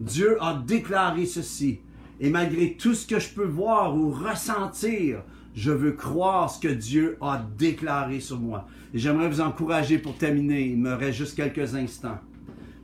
Dieu 0.01 0.43
a 0.43 0.55
déclaré 0.55 1.27
ceci. 1.27 1.81
Et 2.19 2.31
malgré 2.31 2.75
tout 2.75 2.95
ce 2.95 3.07
que 3.07 3.21
je 3.21 3.29
peux 3.29 3.47
voir 3.47 3.95
ou 3.97 4.11
ressentir, 4.11 5.23
je 5.57 5.71
veux 5.71 5.93
croire 5.93 6.51
ce 6.51 6.61
que 6.61 6.73
Dieu 6.73 7.17
a 7.23 7.43
déclaré 7.59 8.21
sur 8.21 8.39
moi. 8.39 8.69
Et 8.93 8.99
j'aimerais 8.99 9.29
vous 9.29 9.41
encourager 9.41 9.99
pour 9.99 10.17
terminer, 10.17 10.67
il 10.67 10.77
me 10.77 10.93
reste 10.93 11.17
juste 11.17 11.35
quelques 11.35 11.75
instants. 11.75 12.19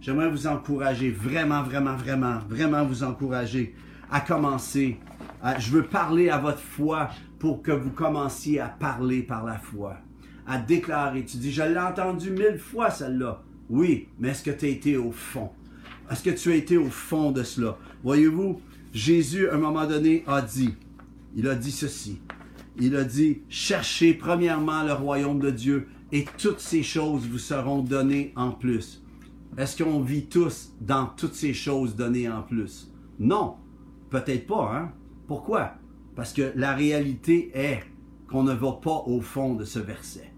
J'aimerais 0.01 0.31
vous 0.31 0.47
encourager, 0.47 1.11
vraiment, 1.11 1.63
vraiment, 1.63 1.95
vraiment, 1.95 2.39
vraiment 2.49 2.85
vous 2.85 3.05
encourager 3.05 3.75
à 4.11 4.21
commencer. 4.21 4.99
je 5.59 5.71
veux 5.71 5.83
parler 5.85 6.31
à 6.31 6.39
votre 6.39 6.59
foi 6.59 7.11
pour 7.39 7.63
que 7.63 7.73
vous 7.73 7.91
commenciez 7.91 8.59
à 8.59 8.69
parler 8.69 9.23
par 9.23 9.45
la 9.45 9.59
foi, 9.59 9.99
à 10.47 10.59
déclarer. 10.59 11.25
Tu 11.27 11.37
dis, 11.37 11.53
je 11.53 11.63
l'ai 11.63 11.79
entendu 11.79 12.31
mille 12.31 12.59
fois 12.59 12.91
celle-là. 12.91 13.43
Oui, 13.69 14.09
mais 14.19 14.31
est-ce 14.31 14.43
que 14.43 14.51
tu 14.51 14.65
as 14.65 14.69
été 14.69 14.97
au 14.97 15.13
fond? 15.13 15.51
Est-ce 16.11 16.23
que 16.23 16.31
tu 16.31 16.51
as 16.51 16.57
été 16.57 16.79
au 16.79 16.91
fond 16.91 17.33
de 17.33 17.43
cela? 17.43 17.77
Voyez-vous, 18.03 18.61
Jésus, 18.95 19.49
à 19.49 19.55
un 19.55 19.59
moment 19.59 19.87
donné, 19.87 20.25
a 20.27 20.41
dit, 20.41 20.75
il 21.37 21.47
a 21.49 21.55
dit 21.55 21.71
ceci. 21.71 22.21
Il 22.79 22.97
a 22.97 23.05
dit, 23.05 23.43
cherchez 23.49 24.15
premièrement 24.15 24.83
le 24.83 24.93
royaume 24.93 25.41
de 25.41 25.51
Dieu 25.51 25.89
et 26.11 26.25
toutes 26.39 26.61
ces 26.61 26.83
choses 26.83 27.27
vous 27.27 27.39
seront 27.39 27.83
données 27.83 28.33
en 28.37 28.51
plus. 28.51 29.03
Est-ce 29.59 29.83
qu'on 29.83 30.01
vit 30.01 30.27
tous 30.27 30.73
dans 30.81 31.07
toutes 31.07 31.35
ces 31.35 31.53
choses 31.53 31.95
données 31.95 32.29
en 32.29 32.43
plus? 32.43 32.91
Non, 33.19 33.57
peut-être 34.09 34.47
pas. 34.47 34.75
Hein? 34.75 34.93
Pourquoi? 35.27 35.75
Parce 36.17 36.33
que 36.33 36.53
la 36.57 36.75
réalité 36.75 37.51
est 37.55 37.83
qu'on 38.29 38.43
ne 38.43 38.55
va 38.55 38.73
pas 38.73 39.03
au 39.07 39.21
fond 39.21 39.55
de 39.55 39.65
ce 39.65 39.79
verset. 39.79 40.33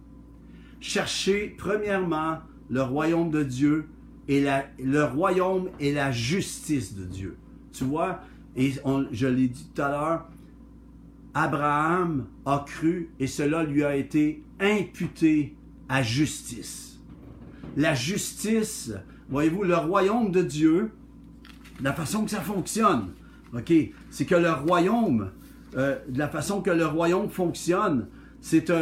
Cherchez 0.81 1.55
premièrement 1.57 2.39
le 2.69 2.83
royaume 2.83 3.31
de 3.31 3.45
Dieu 3.45 3.89
et 4.27 4.43
la, 4.43 4.65
le 4.83 5.05
royaume 5.05 5.71
et 5.79 5.93
la 5.93 6.11
justice 6.11 6.95
de 6.95 7.05
Dieu. 7.05 7.37
Tu 7.73 7.85
vois, 7.85 8.21
et 8.57 8.73
je 9.13 9.27
l'ai 9.27 9.49
dit 9.49 9.69
tout 9.75 9.83
à 9.83 9.89
l'heure, 9.89 10.29
Abraham 11.35 12.27
a 12.47 12.65
cru 12.67 13.11
et 13.19 13.27
cela 13.27 13.65
lui 13.65 13.85
a 13.85 13.97
été 13.97 14.43
imputé 14.61 15.57
à 15.89 16.03
justice. 16.03 17.01
La 17.77 17.95
justice, 17.95 18.93
voyez-vous, 19.29 19.65
le 19.65 19.77
royaume 19.77 20.31
de 20.31 20.43
Dieu, 20.43 20.93
la 21.83 21.93
façon 21.93 22.25
que 22.25 22.31
ça 22.31 22.41
fonctionne, 22.41 23.11
c'est 24.11 24.25
que 24.25 24.35
le 24.35 24.53
royaume, 24.53 25.31
euh, 25.77 25.99
la 26.15 26.29
façon 26.29 26.61
que 26.61 26.71
le 26.71 26.87
royaume 26.87 27.29
fonctionne, 27.29 28.09
c'est 28.41 28.73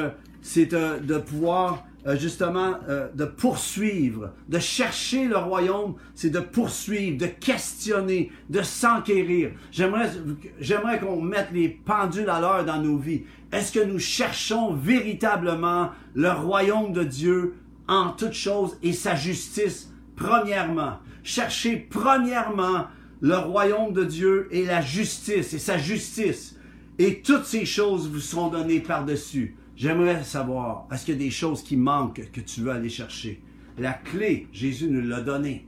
c'est 0.42 0.66
de 0.66 1.18
pouvoir 1.18 1.84
euh, 2.04 2.16
justement 2.16 2.74
euh, 2.88 3.08
de 3.14 3.24
poursuivre, 3.24 4.32
de 4.48 4.58
chercher 4.58 5.26
le 5.26 5.36
royaume, 5.36 5.94
c'est 6.14 6.30
de 6.30 6.40
poursuivre, 6.40 7.16
de 7.16 7.26
questionner, 7.26 8.32
de 8.50 8.62
s'enquérir. 8.62 9.52
J'aimerais, 9.70 10.10
j'aimerais 10.58 10.98
qu'on 10.98 11.20
mette 11.20 11.50
les 11.52 11.68
pendules 11.68 12.28
à 12.28 12.40
l'heure 12.40 12.64
dans 12.64 12.82
nos 12.82 12.98
vies. 12.98 13.22
Est-ce 13.52 13.70
que 13.70 13.84
nous 13.84 14.00
cherchons 14.00 14.74
véritablement 14.74 15.90
le 16.14 16.30
royaume 16.30 16.92
de 16.92 17.04
Dieu 17.04 17.54
en 17.86 18.10
toutes 18.10 18.32
choses 18.32 18.76
et 18.82 18.92
sa 18.92 19.14
justice 19.14 19.92
premièrement? 20.16 20.98
Cherchez 21.22 21.76
premièrement 21.76 22.86
le 23.20 23.36
royaume 23.36 23.92
de 23.92 24.02
Dieu 24.02 24.48
et 24.50 24.64
la 24.64 24.80
justice 24.80 25.54
et 25.54 25.60
sa 25.60 25.78
justice. 25.78 26.56
Et 26.98 27.22
toutes 27.22 27.44
ces 27.44 27.64
choses 27.64 28.08
vous 28.08 28.18
seront 28.18 28.48
données 28.48 28.80
par-dessus. 28.80 29.56
J'aimerais 29.82 30.22
savoir, 30.22 30.86
est-ce 30.92 31.04
qu'il 31.04 31.14
y 31.14 31.16
a 31.16 31.24
des 31.24 31.32
choses 31.32 31.64
qui 31.64 31.76
manquent 31.76 32.30
que 32.30 32.40
tu 32.40 32.60
veux 32.60 32.70
aller 32.70 32.88
chercher? 32.88 33.42
La 33.76 33.92
clé, 33.92 34.46
Jésus 34.52 34.88
nous 34.88 35.00
l'a 35.00 35.22
donnée. 35.22 35.66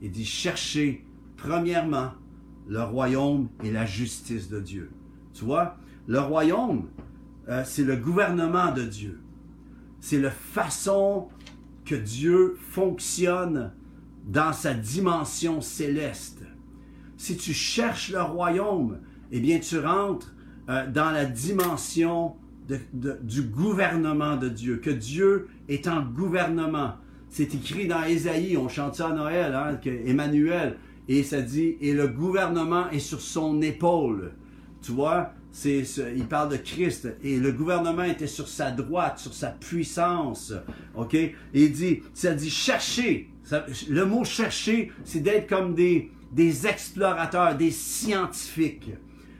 Il 0.00 0.12
dit, 0.12 0.24
cherchez 0.24 1.04
premièrement 1.36 2.12
le 2.68 2.84
royaume 2.84 3.48
et 3.64 3.72
la 3.72 3.84
justice 3.84 4.48
de 4.48 4.60
Dieu. 4.60 4.92
Tu 5.34 5.44
vois, 5.44 5.78
le 6.06 6.20
royaume, 6.20 6.86
euh, 7.48 7.64
c'est 7.66 7.82
le 7.82 7.96
gouvernement 7.96 8.70
de 8.70 8.82
Dieu. 8.82 9.20
C'est 9.98 10.20
la 10.20 10.30
façon 10.30 11.26
que 11.84 11.96
Dieu 11.96 12.56
fonctionne 12.70 13.72
dans 14.28 14.52
sa 14.52 14.74
dimension 14.74 15.60
céleste. 15.60 16.44
Si 17.16 17.36
tu 17.36 17.52
cherches 17.52 18.12
le 18.12 18.22
royaume, 18.22 19.00
eh 19.32 19.40
bien 19.40 19.58
tu 19.58 19.80
rentres 19.80 20.36
euh, 20.68 20.88
dans 20.88 21.10
la 21.10 21.24
dimension 21.24 22.36
du 23.22 23.42
gouvernement 23.42 24.36
de 24.36 24.48
Dieu, 24.48 24.76
que 24.76 24.90
Dieu 24.90 25.48
est 25.68 25.86
en 25.88 26.02
gouvernement. 26.02 26.94
C'est 27.28 27.54
écrit 27.54 27.86
dans 27.86 28.02
Ésaïe, 28.04 28.56
on 28.56 28.68
chante 28.68 28.96
ça 28.96 29.08
à 29.08 29.12
Noël, 29.12 29.54
hein, 29.54 29.78
que 29.82 29.90
Emmanuel, 29.90 30.76
et 31.08 31.22
ça 31.22 31.40
dit, 31.40 31.76
et 31.80 31.92
le 31.92 32.08
gouvernement 32.08 32.90
est 32.90 32.98
sur 32.98 33.20
son 33.20 33.62
épaule. 33.62 34.32
Tu 34.82 34.92
vois, 34.92 35.32
c'est, 35.52 35.84
il 36.16 36.26
parle 36.26 36.50
de 36.50 36.56
Christ, 36.56 37.08
et 37.22 37.38
le 37.38 37.52
gouvernement 37.52 38.02
était 38.02 38.26
sur 38.26 38.48
sa 38.48 38.70
droite, 38.70 39.18
sur 39.18 39.32
sa 39.32 39.48
puissance. 39.48 40.52
OK? 40.94 41.14
Et 41.14 41.34
il 41.54 41.72
dit, 41.72 42.02
ça 42.14 42.34
dit 42.34 42.50
chercher. 42.50 43.30
le 43.88 44.04
mot 44.04 44.24
chercher, 44.24 44.92
c'est 45.04 45.20
d'être 45.20 45.48
comme 45.48 45.74
des, 45.74 46.10
des 46.32 46.66
explorateurs, 46.66 47.56
des 47.56 47.70
scientifiques. 47.70 48.90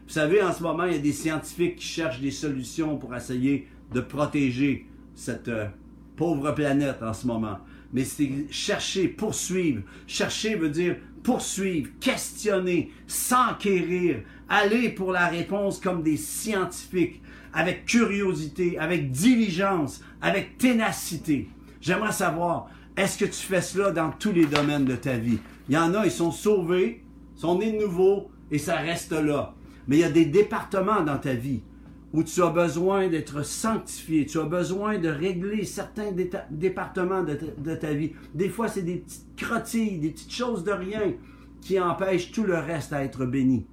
Vous 0.07 0.13
savez, 0.13 0.41
en 0.41 0.53
ce 0.53 0.63
moment, 0.63 0.85
il 0.85 0.93
y 0.93 0.97
a 0.97 1.01
des 1.01 1.13
scientifiques 1.13 1.77
qui 1.77 1.87
cherchent 1.87 2.21
des 2.21 2.31
solutions 2.31 2.97
pour 2.97 3.15
essayer 3.15 3.67
de 3.93 4.01
protéger 4.01 4.87
cette 5.15 5.49
euh, 5.49 5.67
pauvre 6.15 6.53
planète 6.53 7.03
en 7.03 7.13
ce 7.13 7.27
moment. 7.27 7.59
Mais 7.93 8.05
c'est 8.05 8.31
chercher, 8.51 9.09
poursuivre. 9.09 9.83
Chercher 10.07 10.55
veut 10.55 10.71
dire 10.71 10.97
poursuivre, 11.25 11.91
questionner, 11.99 12.93
s'enquérir, 13.09 14.23
aller 14.49 14.91
pour 14.91 15.11
la 15.11 15.27
réponse 15.27 15.81
comme 15.81 16.05
des 16.05 16.17
scientifiques, 16.17 17.21
avec 17.53 17.85
curiosité, 17.85 18.79
avec 18.79 19.11
diligence, 19.11 20.03
avec 20.23 20.57
ténacité. 20.57 21.49
J'aimerais 21.81 22.13
savoir, 22.13 22.69
est-ce 22.97 23.19
que 23.19 23.25
tu 23.25 23.33
fais 23.45 23.61
cela 23.61 23.91
dans 23.91 24.13
tous 24.13 24.31
les 24.31 24.47
domaines 24.47 24.85
de 24.85 24.95
ta 24.95 25.17
vie? 25.17 25.39
Il 25.69 25.75
y 25.75 25.79
en 25.79 25.95
a, 25.95 26.05
ils 26.05 26.13
sont 26.13 26.31
sauvés, 26.31 27.03
sont 27.35 27.59
nés 27.59 27.73
de 27.73 27.79
nouveau, 27.79 28.31
et 28.53 28.59
ça 28.59 28.77
reste 28.77 29.11
là. 29.11 29.56
Mais 29.89 29.97
il 29.97 30.01
y 30.01 30.05
a 30.05 30.11
des 30.11 30.27
départements 30.27 31.03
dans 31.03 31.19
ta 31.19 31.35
vie 31.35 31.63
où 32.13 32.23
tu 32.23 32.43
as 32.43 32.51
besoin 32.51 33.09
d'être 33.09 33.45
sanctifié, 33.45 34.27
tu 34.27 34.39
as 34.39 34.45
besoin 34.45 34.99
de 34.99 35.09
régler 35.09 35.65
certains 35.65 36.13
départements 36.51 37.23
de 37.23 37.75
ta, 37.75 37.93
vie. 37.93 38.13
Des 38.35 38.49
fois, 38.49 38.69
c'est 38.69 38.83
des 38.83 38.97
petites 38.97 39.37
crottilles, 39.37 39.99
des 39.99 40.11
petites 40.11 40.33
choses 40.33 40.65
de 40.65 40.73
rien 40.73 41.15
qui 41.61 41.79
empêchent 41.81 42.31
tout 42.31 42.45
le 42.45 42.57
reste 42.57 42.93
à 42.93 43.05
être 43.05 43.27
béni. 43.27 43.67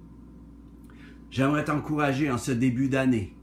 J'aimerais 1.30 1.64
t'encourager 1.64 2.30
en 2.30 2.38
ce 2.38 2.52
début 2.52 2.88
d'année 2.88 3.34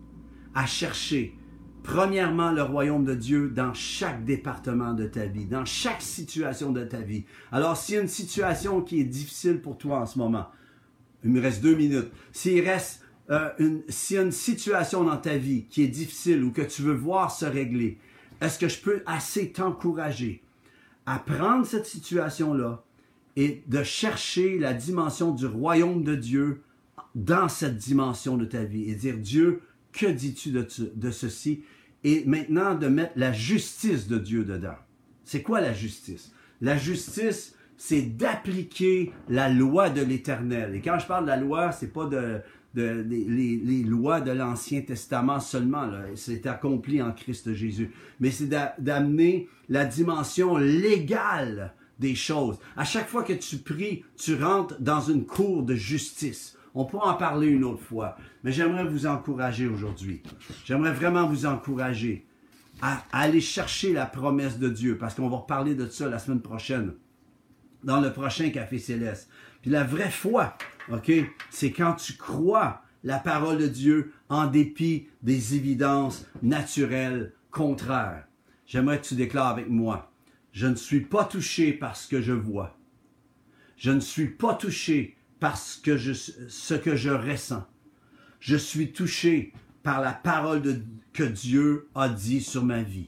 à 0.54 0.66
chercher 0.66 1.36
premièrement 1.84 2.52
le 2.52 2.62
royaume 2.62 3.04
de 3.04 3.16
Dieu 3.16 3.50
dans 3.50 3.74
chaque 3.74 4.24
département 4.24 4.94
de 4.94 5.06
ta 5.08 5.26
vie, 5.26 5.46
dans 5.46 5.66
chaque 5.66 6.02
situation 6.02 6.72
de 6.72 6.84
ta 6.84 7.00
vie. 7.00 7.26
Alors 7.52 7.76
s'il 7.76 7.96
y 7.96 7.98
a 7.98 8.02
une 8.02 8.08
situation 8.08 8.82
qui 8.82 9.02
est 9.02 9.06
difficile 9.06 9.62
pour 9.62 9.78
toi 9.78 10.00
en 10.00 10.06
ce 10.06 10.20
moment, 10.20 10.48
il 11.24 11.32
me 11.32 11.42
reste 11.42 11.62
deux 11.62 11.76
minutes. 11.76 12.10
S'il 12.32 12.68
reste 12.68 13.04
euh, 13.30 13.50
une, 13.60 13.84
y 14.10 14.18
a 14.18 14.22
une 14.22 14.32
situation 14.32 15.04
dans 15.04 15.18
ta 15.18 15.38
vie 15.38 15.66
qui 15.70 15.84
est 15.84 15.88
difficile 15.88 16.44
ou 16.44 16.52
que 16.52 16.62
tu 16.62 16.82
veux 16.82 16.94
voir 16.94 17.32
se 17.32 17.46
régler, 17.46 17.98
est-ce 18.42 18.58
que 18.58 18.68
je 18.68 18.80
peux 18.80 19.04
assez 19.06 19.52
t'encourager 19.52 20.42
à 21.06 21.20
prendre 21.20 21.66
cette 21.66 21.86
situation-là 21.86 22.84
et 23.36 23.64
de 23.68 23.84
chercher 23.84 24.60
la 24.60 24.74
dimension 24.74 25.32
du 25.32 25.46
royaume 25.46 26.04
de 26.04 26.16
Dieu 26.16 26.62
dans 27.16 27.50
cette 27.50 27.78
dimension 27.78 28.38
de 28.38 28.46
ta 28.46 28.64
vie 28.64 28.90
et 28.90 28.96
dire 28.96 29.18
Dieu, 29.18 29.62
que 29.92 30.06
dis-tu 30.06 30.52
de 30.52 31.12
ceci? 31.12 31.64
Et 32.04 32.24
maintenant 32.26 32.76
de 32.76 32.88
mettre 32.88 33.14
la 33.16 33.32
justice 33.32 34.08
de 34.08 34.18
Dieu 34.18 34.44
dedans. 34.44 34.78
C'est 35.24 35.44
quoi 35.44 35.62
la 35.62 35.74
justice? 35.74 36.34
La 36.60 36.78
justice, 36.78 37.56
c'est 37.84 38.16
d'appliquer 38.16 39.12
la 39.28 39.50
loi 39.50 39.90
de 39.90 40.04
l'Éternel. 40.04 40.76
Et 40.76 40.82
quand 40.82 41.00
je 41.00 41.08
parle 41.08 41.24
de 41.24 41.30
la 41.30 41.38
loi, 41.38 41.72
c'est 41.72 41.92
pas 41.92 42.06
de, 42.06 42.40
les, 42.76 43.84
lois 43.84 44.22
de 44.22 44.30
l'Ancien 44.30 44.82
Testament 44.82 45.40
seulement. 45.40 45.90
C'est 46.14 46.46
accompli 46.46 47.02
en 47.02 47.12
Christ 47.12 47.56
Jésus. 47.56 47.92
Mais 48.20 48.30
c'est 48.30 48.50
d'amener 48.78 49.50
la 49.68 49.86
dimension 49.86 50.58
légale 50.58 51.74
des 51.98 52.14
choses. 52.14 52.60
À 52.78 52.86
chaque 52.86 53.08
fois 53.08 53.24
que 53.24 53.34
tu 53.34 53.58
pries, 53.58 54.06
tu 54.16 54.36
rentres 54.36 54.80
dans 54.80 55.02
une 55.02 55.26
cour 55.26 55.64
de 55.64 55.74
justice. 55.74 56.56
On 56.76 56.86
pourra 56.86 57.16
en 57.16 57.18
parler 57.18 57.48
une 57.48 57.64
autre 57.64 57.82
fois. 57.82 58.16
Mais 58.44 58.52
j'aimerais 58.52 58.86
vous 58.86 59.08
encourager 59.08 59.66
aujourd'hui. 59.66 60.22
J'aimerais 60.66 60.94
vraiment 60.94 61.28
vous 61.28 61.48
encourager 61.48 62.28
à 62.84 63.04
aller 63.12 63.42
chercher 63.42 63.92
la 63.92 64.06
promesse 64.06 64.60
de 64.60 64.70
Dieu, 64.70 65.00
parce 65.00 65.16
qu'on 65.16 65.30
va 65.30 65.38
reparler 65.38 65.74
de 65.74 65.88
ça 65.88 66.08
la 66.08 66.20
semaine 66.20 66.42
prochaine 66.42 66.94
dans 67.84 68.00
le 68.00 68.12
prochain 68.12 68.50
café 68.50 68.80
céleste. 68.80 69.30
Puis 69.62 69.72
la 69.72 69.84
vraie 69.84 70.10
foi, 70.10 70.58
OK, 70.92 71.12
c'est 71.50 71.72
quand 71.72 71.94
tu 71.94 72.14
crois 72.14 72.84
la 73.04 73.20
parole 73.20 73.58
de 73.58 73.68
Dieu 73.68 74.14
en 74.30 74.48
dépit 74.48 75.08
des 75.22 75.56
évidences 75.56 76.26
naturelles 76.42 77.34
contraires. 77.50 78.26
J'aimerais 78.66 79.00
que 79.02 79.08
tu 79.08 79.16
déclares 79.16 79.48
avec 79.48 79.70
moi, 79.70 80.12
je 80.52 80.68
ne 80.68 80.76
suis 80.76 81.02
pas 81.02 81.26
touché 81.26 81.74
par 81.74 81.96
ce 81.96 82.08
que 82.08 82.22
je 82.22 82.34
vois. 82.34 82.78
Je 83.78 83.92
ne 83.92 84.00
suis 84.00 84.28
pas 84.28 84.54
touché 84.54 85.18
par 85.40 85.58
ce 85.58 85.80
que 85.80 85.98
je, 85.98 86.14
ce 86.14 86.74
que 86.74 86.96
je 86.96 87.10
ressens. 87.10 87.66
Je 88.40 88.56
suis 88.56 88.92
touché 88.92 89.54
par 89.82 90.02
la 90.02 90.12
parole 90.12 90.62
que 91.14 91.24
Dieu 91.24 91.90
a 91.96 92.10
dit 92.10 92.42
sur 92.42 92.64
ma 92.64 92.84
vie. 92.84 93.08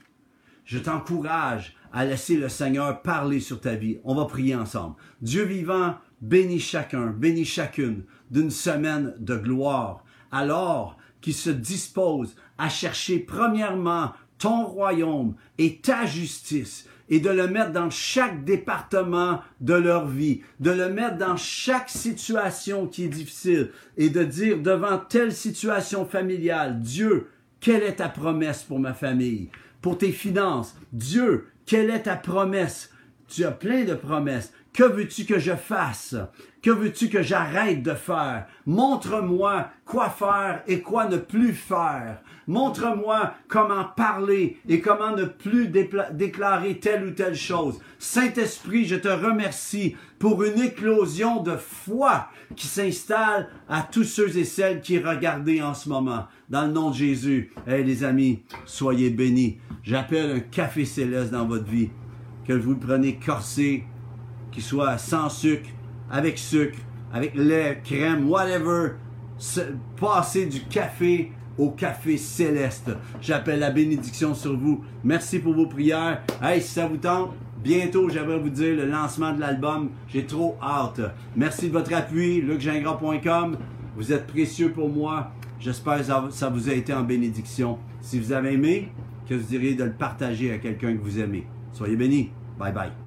Je 0.66 0.80
t'encourage 0.80 1.76
à 1.94 2.06
laisser 2.06 2.36
le 2.36 2.50
Seigneur 2.50 3.02
parler 3.04 3.40
sur 3.40 3.62
ta 3.62 3.76
vie. 3.76 4.00
On 4.04 4.16
va 4.16 4.26
prier 4.26 4.56
ensemble. 4.56 4.96
Dieu 5.22 5.44
vivant, 5.44 5.96
bénis 6.22 6.60
chacun, 6.60 7.08
bénis 7.08 7.46
chacune 7.46 8.04
d'une 8.32 8.50
semaine 8.50 9.14
de 9.20 9.38
gloire, 9.38 10.04
alors 10.32 10.98
qu'il 11.22 11.36
se 11.36 11.52
dispose 11.52 12.36
à 12.58 12.68
chercher 12.68 13.20
premièrement 13.20 14.12
ton 14.40 14.66
royaume 14.66 15.36
et 15.58 15.78
ta 15.78 16.06
justice 16.06 16.90
et 17.10 17.20
de 17.20 17.30
le 17.30 17.48
mettre 17.48 17.72
dans 17.72 17.90
chaque 17.90 18.44
département 18.44 19.42
de 19.62 19.74
leur 19.74 20.08
vie, 20.08 20.42
de 20.60 20.72
le 20.72 20.90
mettre 20.90 21.18
dans 21.18 21.38
chaque 21.38 21.90
situation 21.90 22.88
qui 22.88 23.04
est 23.04 23.10
difficile 23.10 23.72
et 23.98 24.10
de 24.10 24.24
dire 24.24 24.58
devant 24.60 24.98
telle 24.98 25.32
situation 25.32 26.06
familiale, 26.06 26.80
Dieu, 26.82 27.30
quelle 27.60 27.84
est 27.84 27.98
ta 27.98 28.10
promesse 28.10 28.64
pour 28.64 28.80
ma 28.80 28.94
famille? 28.94 29.50
Pour 29.82 29.98
tes 29.98 30.12
finances, 30.12 30.76
Dieu, 30.92 31.48
quelle 31.66 31.90
est 31.90 32.04
ta 32.04 32.16
promesse? 32.16 32.90
Tu 33.28 33.46
as 33.46 33.52
plein 33.52 33.84
de 33.84 33.96
promesses. 33.96 34.54
Que 34.74 34.84
veux-tu 34.84 35.26
que 35.26 35.38
je 35.38 35.56
fasse? 35.56 36.16
Que 36.64 36.72
veux-tu 36.72 37.08
que 37.08 37.22
j'arrête 37.22 37.84
de 37.84 37.94
faire? 37.94 38.48
Montre-moi 38.66 39.68
quoi 39.86 40.10
faire 40.10 40.64
et 40.66 40.82
quoi 40.82 41.06
ne 41.06 41.18
plus 41.18 41.54
faire. 41.54 42.24
Montre-moi 42.48 43.36
comment 43.48 43.84
parler 43.84 44.58
et 44.68 44.82
comment 44.82 45.16
ne 45.16 45.26
plus 45.26 45.68
déclarer 45.68 46.80
telle 46.80 47.06
ou 47.06 47.12
telle 47.12 47.36
chose. 47.36 47.80
Saint-Esprit, 48.00 48.86
je 48.86 48.96
te 48.96 49.08
remercie 49.08 49.96
pour 50.18 50.44
une 50.44 50.60
éclosion 50.60 51.44
de 51.44 51.56
foi 51.56 52.30
qui 52.56 52.66
s'installe 52.66 53.50
à 53.70 53.84
tous 53.84 54.06
ceux 54.06 54.36
et 54.38 54.44
celles 54.44 54.82
qui 54.82 54.98
regardent 54.98 55.50
en 55.62 55.76
ce 55.76 55.88
moment. 55.88 56.26
Dans 56.50 56.66
le 56.66 56.74
nom 56.74 56.90
de 56.90 56.96
Jésus. 56.96 57.52
Eh 57.68 57.84
les 57.84 58.04
amis, 58.04 58.42
soyez 58.66 59.12
bénis. 59.12 59.60
J'appelle 59.84 60.32
un 60.32 60.40
café 60.40 60.86
céleste 60.86 61.32
dans 61.32 61.46
votre 61.46 61.70
vie. 61.70 61.90
Que 62.48 62.54
vous 62.54 62.72
le 62.72 62.80
prenez 62.80 63.20
corsé, 63.24 63.86
qui 64.54 64.62
soit 64.62 64.98
sans 64.98 65.30
sucre, 65.30 65.70
avec 66.10 66.38
sucre, 66.38 66.78
avec 67.12 67.36
lait, 67.36 67.82
crème, 67.84 68.30
whatever. 68.30 68.92
Passez 70.00 70.46
du 70.46 70.62
café 70.62 71.32
au 71.58 71.72
café 71.72 72.18
céleste. 72.18 72.92
J'appelle 73.22 73.60
la 73.60 73.72
bénédiction 73.72 74.34
sur 74.34 74.58
vous. 74.58 74.84
Merci 75.04 75.40
pour 75.40 75.54
vos 75.54 75.68
prières. 75.68 76.22
Hey, 76.42 76.62
si 76.62 76.70
ça 76.70 76.88
vous 76.88 76.98
tente, 76.98 77.32
bientôt, 77.64 78.10
j'aimerais 78.10 78.40
vous 78.40 78.50
dire 78.50 78.76
le 78.76 78.86
lancement 78.86 79.34
de 79.34 79.40
l'album. 79.40 79.90
J'ai 80.08 80.26
trop 80.26 80.58
hâte. 80.62 81.02
Merci 81.36 81.68
de 81.68 81.74
votre 81.74 81.94
appui, 81.94 82.42
lucgingras.com. 82.42 83.58
Vous 83.96 84.14
êtes 84.14 84.28
précieux 84.28 84.72
pour 84.72 84.90
moi. 84.90 85.32
J'espère 85.60 86.00
que 86.00 86.32
ça 86.32 86.50
vous 86.50 86.70
a 86.70 86.74
été 86.74 86.94
en 86.94 87.04
bénédiction. 87.04 87.78
Si 88.02 88.20
vous 88.20 88.34
avez 88.34 88.54
aimé, 88.54 88.92
que 89.28 89.36
vous 89.36 89.48
diriez 89.48 89.76
de 89.76 89.86
le 89.86 89.94
partager 89.94 90.52
à 90.52 90.58
quelqu'un 90.58 90.94
que 90.94 91.02
vous 91.02 91.20
aimez. 91.20 91.48
Soyez 91.72 91.96
bénis. 91.96 92.32
Bye 92.60 92.74
bye. 92.74 93.03